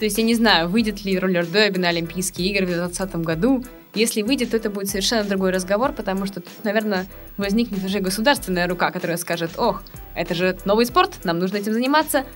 То 0.04 0.06
есть 0.06 0.18
я 0.18 0.24
не 0.24 0.34
знаю, 0.34 0.68
выйдет 0.68 1.02
ли 1.06 1.18
роллер 1.18 1.46
дерби 1.46 1.78
на 1.78 1.88
Олимпийские 1.88 2.48
игры 2.50 2.66
в 2.66 2.68
2020 2.68 3.16
году. 3.24 3.64
Если 3.94 4.20
выйдет, 4.20 4.50
то 4.50 4.58
это 4.58 4.68
будет 4.68 4.90
совершенно 4.90 5.24
другой 5.24 5.50
разговор, 5.50 5.94
потому 5.94 6.26
что 6.26 6.42
тут, 6.42 6.52
наверное, 6.62 7.06
возникнет 7.38 7.82
уже 7.82 8.00
государственная 8.00 8.68
рука, 8.68 8.90
которая 8.90 9.16
скажет, 9.16 9.52
ох, 9.56 9.82
это 10.14 10.34
же 10.34 10.58
новый 10.66 10.84
спорт, 10.84 11.24
нам 11.24 11.38
нужно 11.38 11.56
этим 11.56 11.72
заниматься. 11.72 12.26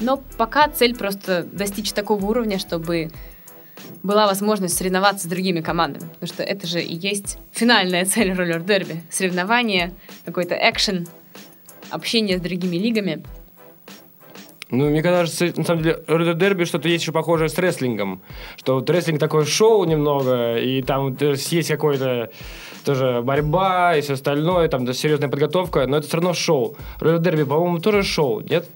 Но 0.00 0.22
пока 0.36 0.68
цель 0.68 0.94
просто 0.94 1.44
достичь 1.50 1.92
такого 1.92 2.22
уровня, 2.26 2.58
чтобы 2.58 3.10
была 4.02 4.26
возможность 4.26 4.76
соревноваться 4.76 5.24
с 5.24 5.30
другими 5.30 5.62
командами. 5.62 6.06
Потому 6.12 6.26
что 6.26 6.42
это 6.42 6.66
же 6.66 6.82
и 6.82 6.94
есть 6.94 7.38
финальная 7.52 8.04
цель 8.04 8.34
роллер-дерби. 8.34 9.02
Соревнование, 9.08 9.94
какой-то 10.26 10.54
экшен, 10.56 11.08
общение 11.88 12.36
с 12.36 12.42
другими 12.42 12.76
лигами. 12.76 13.24
Ну, 14.70 14.88
мне 14.88 15.02
кажется, 15.02 15.52
на 15.56 15.64
самом 15.64 15.82
деле, 15.82 16.02
Red 16.06 16.34
Дерби 16.34 16.64
что-то 16.64 16.88
есть 16.88 17.02
еще 17.02 17.12
похожее 17.12 17.48
с 17.48 17.58
рестлингом. 17.58 18.22
Что 18.56 18.76
вот 18.76 18.88
рестлинг 18.88 19.20
такое 19.20 19.44
шоу 19.44 19.84
немного, 19.84 20.56
и 20.56 20.82
там 20.82 21.16
есть 21.20 21.68
какой-то 21.68 22.30
тоже 22.84 23.22
борьба 23.22 23.96
и 23.96 24.00
все 24.00 24.14
остальное, 24.14 24.68
там 24.68 24.84
да, 24.84 24.92
серьезная 24.92 25.28
подготовка, 25.28 25.86
но 25.86 25.98
это 25.98 26.06
все 26.06 26.16
равно 26.16 26.34
шоу. 26.34 26.76
Red 27.00 27.20
Дерби, 27.20 27.44
по-моему, 27.44 27.78
тоже 27.78 28.02
шоу, 28.02 28.40
нет? 28.40 28.68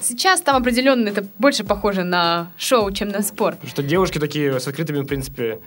Сейчас 0.00 0.42
там 0.42 0.56
определенно 0.56 1.08
это 1.08 1.26
больше 1.38 1.64
похоже 1.64 2.04
на 2.04 2.52
шоу, 2.58 2.90
чем 2.90 3.08
на 3.08 3.22
спорт. 3.22 3.58
Что 3.66 3.82
девушки 3.82 4.18
такие 4.18 4.60
с 4.60 4.68
открытыми, 4.68 5.00
в 5.00 5.06
принципе, 5.06 5.60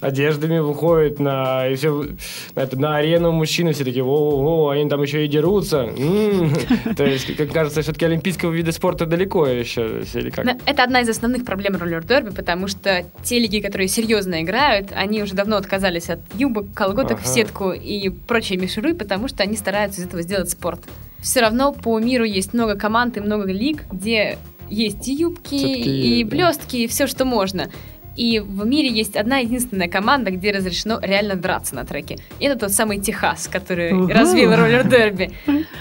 одеждами 0.00 0.58
выходят 0.58 1.18
на, 1.18 1.68
и 1.68 1.74
все, 1.74 2.06
на, 2.54 2.60
это, 2.60 2.78
на 2.78 2.96
арену 2.96 3.32
мужчины, 3.32 3.72
все 3.72 3.84
такие, 3.84 4.04
о, 4.04 4.08
о, 4.08 4.68
они 4.70 4.88
там 4.88 5.02
еще 5.02 5.24
и 5.24 5.28
дерутся. 5.28 5.88
То 6.96 7.04
есть, 7.04 7.36
как 7.36 7.52
кажется, 7.52 7.82
все-таки 7.82 8.04
олимпийского 8.04 8.52
вида 8.52 8.72
спорта 8.72 9.06
далеко 9.06 9.46
еще. 9.46 10.02
Или 10.14 10.30
как? 10.30 10.46
Это 10.66 10.82
одна 10.82 11.00
из 11.00 11.08
основных 11.08 11.44
проблем 11.44 11.76
роллер-дерби, 11.76 12.30
потому 12.30 12.68
что 12.68 13.04
те 13.22 13.38
лиги, 13.38 13.60
которые 13.60 13.88
серьезно 13.88 14.42
играют, 14.42 14.88
они 14.94 15.22
уже 15.22 15.34
давно 15.34 15.56
отказались 15.56 16.10
от 16.10 16.20
юбок, 16.34 16.66
колготок 16.74 17.20
в 17.20 17.26
сетку 17.26 17.72
и 17.72 18.08
прочей 18.08 18.56
мишуры, 18.56 18.94
потому 18.94 19.28
что 19.28 19.42
они 19.42 19.56
стараются 19.56 20.00
из 20.00 20.06
этого 20.06 20.22
сделать 20.22 20.50
спорт. 20.50 20.80
Все 21.20 21.40
равно 21.40 21.72
по 21.72 21.98
миру 21.98 22.24
есть 22.24 22.52
много 22.52 22.76
команд 22.76 23.16
и 23.16 23.20
много 23.20 23.50
лиг, 23.50 23.84
где 23.90 24.38
есть 24.68 25.08
и 25.08 25.14
юбки, 25.14 25.54
и 25.54 26.24
блестки, 26.24 26.76
и 26.76 26.86
все, 26.86 27.06
что 27.06 27.24
можно. 27.24 27.70
И 28.16 28.40
в 28.40 28.64
мире 28.66 28.88
есть 28.88 29.16
одна 29.16 29.38
единственная 29.38 29.88
команда, 29.88 30.30
где 30.30 30.52
разрешено 30.52 30.98
реально 31.02 31.34
драться 31.34 31.74
на 31.74 31.84
треке. 31.84 32.18
И 32.38 32.46
это 32.46 32.58
тот 32.58 32.72
самый 32.72 33.00
Техас, 33.00 33.48
который 33.48 33.92
угу. 33.92 34.12
развил 34.12 34.54
роллер-дерби. 34.54 35.32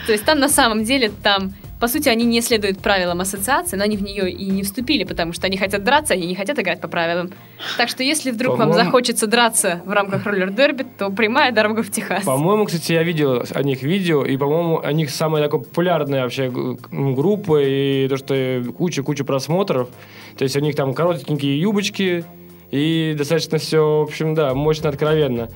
То 0.08 0.12
есть 0.12 0.26
там 0.26 0.39
на 0.39 0.50
самом 0.50 0.84
деле 0.84 1.12
там 1.22 1.54
по 1.84 1.89
сути, 1.89 2.08
они 2.08 2.24
не 2.24 2.39
следуют 2.39 2.80
правилам 2.80 3.19
ассоциации, 3.19 3.76
но 3.76 3.84
они 3.84 3.98
в 3.98 4.02
нее 4.02 4.32
и 4.32 4.46
не 4.46 4.63
вступили, 4.63 5.04
потому 5.04 5.34
что 5.34 5.48
они 5.48 5.58
хотят 5.58 5.84
драться, 5.84 6.13
они 6.13 6.28
не 6.28 6.34
хотят 6.34 6.58
играть 6.58 6.80
по 6.80 6.88
правилам. 6.88 7.32
Так 7.76 7.89
что 7.89 8.04
если 8.04 8.32
вдруг 8.32 8.58
вам 8.58 8.72
захочется 8.72 9.28
драться 9.28 9.82
в 9.86 9.91
рамках 9.91 10.26
роллер-дерби, 10.26 10.86
то 10.98 11.10
прямая 11.10 11.52
дорога 11.52 11.84
в 11.84 11.91
Техас. 11.91 12.24
По-моему, 12.24 12.64
кстати, 12.64 12.93
я 12.93 13.03
видел 13.03 13.43
о 13.53 13.64
них 13.64 13.84
видео, 13.84 14.24
и, 14.24 14.38
по-моему, 14.38 14.80
о 14.80 14.93
них 14.93 15.10
самая 15.10 15.43
такая 15.43 15.60
популярная 15.60 16.24
вообще 16.24 16.49
группа, 16.49 17.62
и 17.62 18.07
то, 18.07 18.16
что 18.16 18.64
куча-куча 18.78 19.26
просмотров. 19.26 19.89
То 20.38 20.45
есть 20.45 20.55
у 20.55 20.62
них 20.62 20.78
там 20.78 20.93
коротенькие 20.93 21.60
юбочки, 21.60 22.24
и 22.72 23.14
достаточно 23.18 23.57
все, 23.57 23.99
в 23.99 24.03
общем, 24.03 24.36
да, 24.36 24.53
мощно, 24.53 24.88
откровенно. 24.88 25.49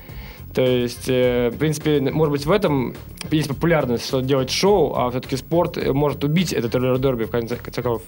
То 0.54 0.62
есть, 0.62 1.08
э, 1.08 1.50
в 1.50 1.58
принципе, 1.58 2.00
может 2.00 2.32
быть, 2.32 2.46
в 2.46 2.50
этом 2.50 2.94
есть 3.30 3.48
популярность, 3.48 4.06
что 4.06 4.20
делать 4.20 4.50
шоу, 4.50 4.94
а 4.94 5.10
все-таки 5.10 5.36
спорт 5.36 5.76
может 5.92 6.24
убить 6.24 6.52
этот 6.52 6.74
роллер-дерби 6.74 7.24
в 7.24 7.30
конце 7.30 7.56
концов. 7.56 8.02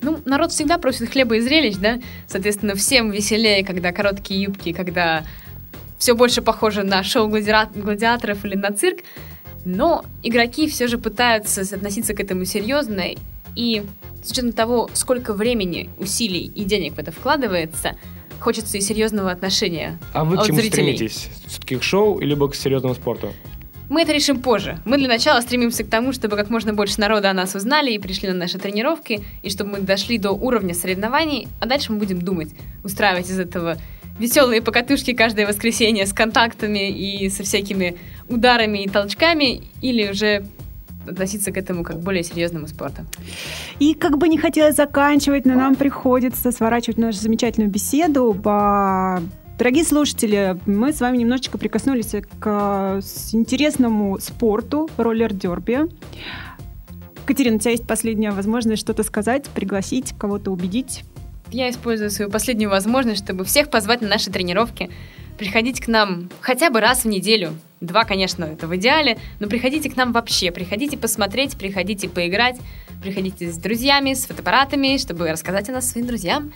Ну, 0.00 0.18
народ 0.24 0.50
всегда 0.52 0.78
просит 0.78 1.10
хлеба 1.10 1.36
и 1.36 1.40
зрелищ, 1.40 1.76
да? 1.76 2.00
Соответственно, 2.26 2.74
всем 2.74 3.10
веселее, 3.10 3.64
когда 3.64 3.92
короткие 3.92 4.42
юбки, 4.42 4.72
когда 4.72 5.24
все 5.98 6.14
больше 6.14 6.42
похоже 6.42 6.82
на 6.82 7.02
шоу 7.02 7.28
гладиаторов 7.28 8.44
или 8.44 8.56
на 8.56 8.72
цирк. 8.72 8.98
Но 9.64 10.04
игроки 10.22 10.68
все 10.68 10.88
же 10.88 10.98
пытаются 10.98 11.62
относиться 11.62 12.14
к 12.14 12.20
этому 12.20 12.44
серьезно. 12.44 13.04
И 13.56 13.84
с 14.22 14.30
учетом 14.30 14.52
того, 14.52 14.90
сколько 14.92 15.32
времени, 15.32 15.90
усилий 15.98 16.50
и 16.54 16.64
денег 16.64 16.94
в 16.94 16.98
это 16.98 17.12
вкладывается, 17.12 17.96
хочется 18.44 18.76
и 18.76 18.80
серьезного 18.82 19.30
отношения 19.30 19.98
А 20.12 20.24
вы 20.24 20.36
к 20.36 20.40
от 20.40 20.46
чему 20.46 20.60
зрителей. 20.60 20.94
стремитесь? 20.94 21.30
Все-таки 21.46 21.76
к 21.76 21.82
шоу, 21.82 22.20
либо 22.20 22.48
к 22.48 22.54
серьезному 22.54 22.94
спорту? 22.94 23.32
Мы 23.88 24.02
это 24.02 24.12
решим 24.12 24.40
позже. 24.40 24.78
Мы 24.84 24.98
для 24.98 25.08
начала 25.08 25.40
стремимся 25.40 25.82
к 25.82 25.88
тому, 25.88 26.12
чтобы 26.12 26.36
как 26.36 26.50
можно 26.50 26.74
больше 26.74 27.00
народа 27.00 27.30
о 27.30 27.34
нас 27.34 27.54
узнали 27.54 27.92
и 27.92 27.98
пришли 27.98 28.28
на 28.28 28.34
наши 28.34 28.58
тренировки, 28.58 29.22
и 29.42 29.50
чтобы 29.50 29.70
мы 29.70 29.78
дошли 29.80 30.18
до 30.18 30.32
уровня 30.32 30.74
соревнований, 30.74 31.48
а 31.60 31.66
дальше 31.66 31.92
мы 31.92 31.98
будем 31.98 32.20
думать, 32.20 32.50
устраивать 32.82 33.30
из 33.30 33.38
этого 33.38 33.78
веселые 34.18 34.62
покатушки 34.62 35.12
каждое 35.14 35.46
воскресенье 35.46 36.06
с 36.06 36.12
контактами 36.12 36.90
и 36.90 37.30
со 37.30 37.42
всякими 37.42 37.96
ударами 38.28 38.84
и 38.84 38.88
толчками, 38.88 39.62
или 39.80 40.10
уже 40.10 40.44
относиться 41.08 41.52
к 41.52 41.56
этому 41.56 41.82
как 41.84 41.96
к 41.96 42.00
более 42.00 42.22
серьезному 42.24 42.66
спорту. 42.68 43.02
И 43.78 43.94
как 43.94 44.18
бы 44.18 44.28
не 44.28 44.38
хотелось 44.38 44.76
заканчивать, 44.76 45.44
но 45.46 45.54
нам 45.54 45.74
приходится 45.74 46.52
сворачивать 46.52 46.98
нашу 46.98 47.18
замечательную 47.18 47.70
беседу. 47.70 48.32
Ба- 48.32 49.22
Дорогие 49.56 49.84
слушатели, 49.84 50.58
мы 50.66 50.92
с 50.92 51.00
вами 51.00 51.18
немножечко 51.18 51.58
прикоснулись 51.58 52.12
к 52.40 52.98
с- 53.00 53.32
интересному 53.34 54.18
спорту 54.18 54.90
роллер-дерби. 54.96 55.88
Катерина, 57.24 57.56
у 57.56 57.58
тебя 57.58 57.70
есть 57.70 57.86
последняя 57.86 58.32
возможность 58.32 58.82
что-то 58.82 59.02
сказать, 59.02 59.44
пригласить, 59.48 60.12
кого-то 60.18 60.50
убедить. 60.50 61.04
Я 61.50 61.70
использую 61.70 62.10
свою 62.10 62.30
последнюю 62.30 62.68
возможность, 62.68 63.22
чтобы 63.22 63.44
всех 63.44 63.70
позвать 63.70 64.02
на 64.02 64.08
наши 64.08 64.30
тренировки. 64.30 64.90
Приходите 65.38 65.82
к 65.82 65.86
нам 65.88 66.30
хотя 66.40 66.68
бы 66.70 66.80
раз 66.80 67.04
в 67.04 67.08
неделю. 67.08 67.52
Два, 67.84 68.04
конечно, 68.04 68.44
это 68.44 68.66
в 68.66 68.74
идеале, 68.76 69.18
но 69.40 69.48
приходите 69.48 69.90
к 69.90 69.96
нам 69.96 70.12
вообще. 70.12 70.50
Приходите 70.50 70.96
посмотреть, 70.96 71.56
приходите 71.56 72.08
поиграть, 72.08 72.56
приходите 73.02 73.50
с 73.52 73.56
друзьями, 73.58 74.14
с 74.14 74.24
фотоаппаратами, 74.26 74.96
чтобы 74.96 75.30
рассказать 75.30 75.68
о 75.68 75.72
нас 75.72 75.90
своим 75.90 76.06
друзьям. 76.06 76.52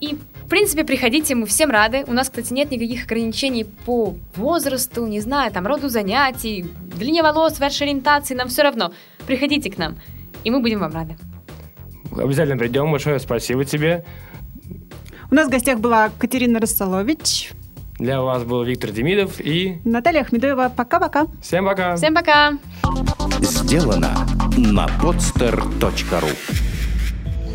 И, 0.00 0.16
в 0.44 0.48
принципе, 0.48 0.84
приходите, 0.84 1.34
мы 1.34 1.46
всем 1.46 1.70
рады. 1.70 2.04
У 2.06 2.12
нас, 2.12 2.28
кстати, 2.28 2.52
нет 2.52 2.70
никаких 2.70 3.04
ограничений 3.04 3.64
по 3.64 4.16
возрасту, 4.36 5.06
не 5.06 5.20
знаю, 5.20 5.52
там, 5.52 5.66
роду 5.66 5.88
занятий, 5.88 6.66
длине 6.96 7.22
волос, 7.22 7.58
вашей 7.58 7.84
ориентации, 7.84 8.34
нам 8.34 8.48
все 8.48 8.62
равно. 8.62 8.92
Приходите 9.26 9.70
к 9.70 9.78
нам, 9.78 9.96
и 10.44 10.50
мы 10.50 10.60
будем 10.60 10.80
вам 10.80 10.92
рады. 10.92 11.16
Обязательно 12.12 12.56
придем. 12.56 12.90
Большое 12.90 13.18
спасибо 13.18 13.64
тебе. 13.64 14.04
У 15.30 15.34
нас 15.34 15.48
в 15.48 15.50
гостях 15.50 15.80
была 15.80 16.10
Катерина 16.18 16.60
Рассолович, 16.60 17.50
Для 17.98 18.20
вас 18.20 18.44
был 18.44 18.62
Виктор 18.62 18.90
Демидов 18.90 19.40
и 19.40 19.78
Наталья 19.84 20.20
Ахмедоева. 20.20 20.72
Пока-пока. 20.76 21.26
всем 21.40 21.64
пока. 21.64 21.96
Всем 21.96 22.14
пока! 22.14 22.58
Сделано 23.40 24.14
на 24.56 24.86
podster.ru 25.02 26.30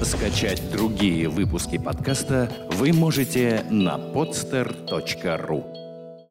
Скачать 0.03 0.71
другие 0.71 1.29
выпуски 1.29 1.77
подкаста 1.77 2.51
вы 2.71 2.91
можете 2.91 3.63
на 3.69 3.97
podster.ru 3.97 5.80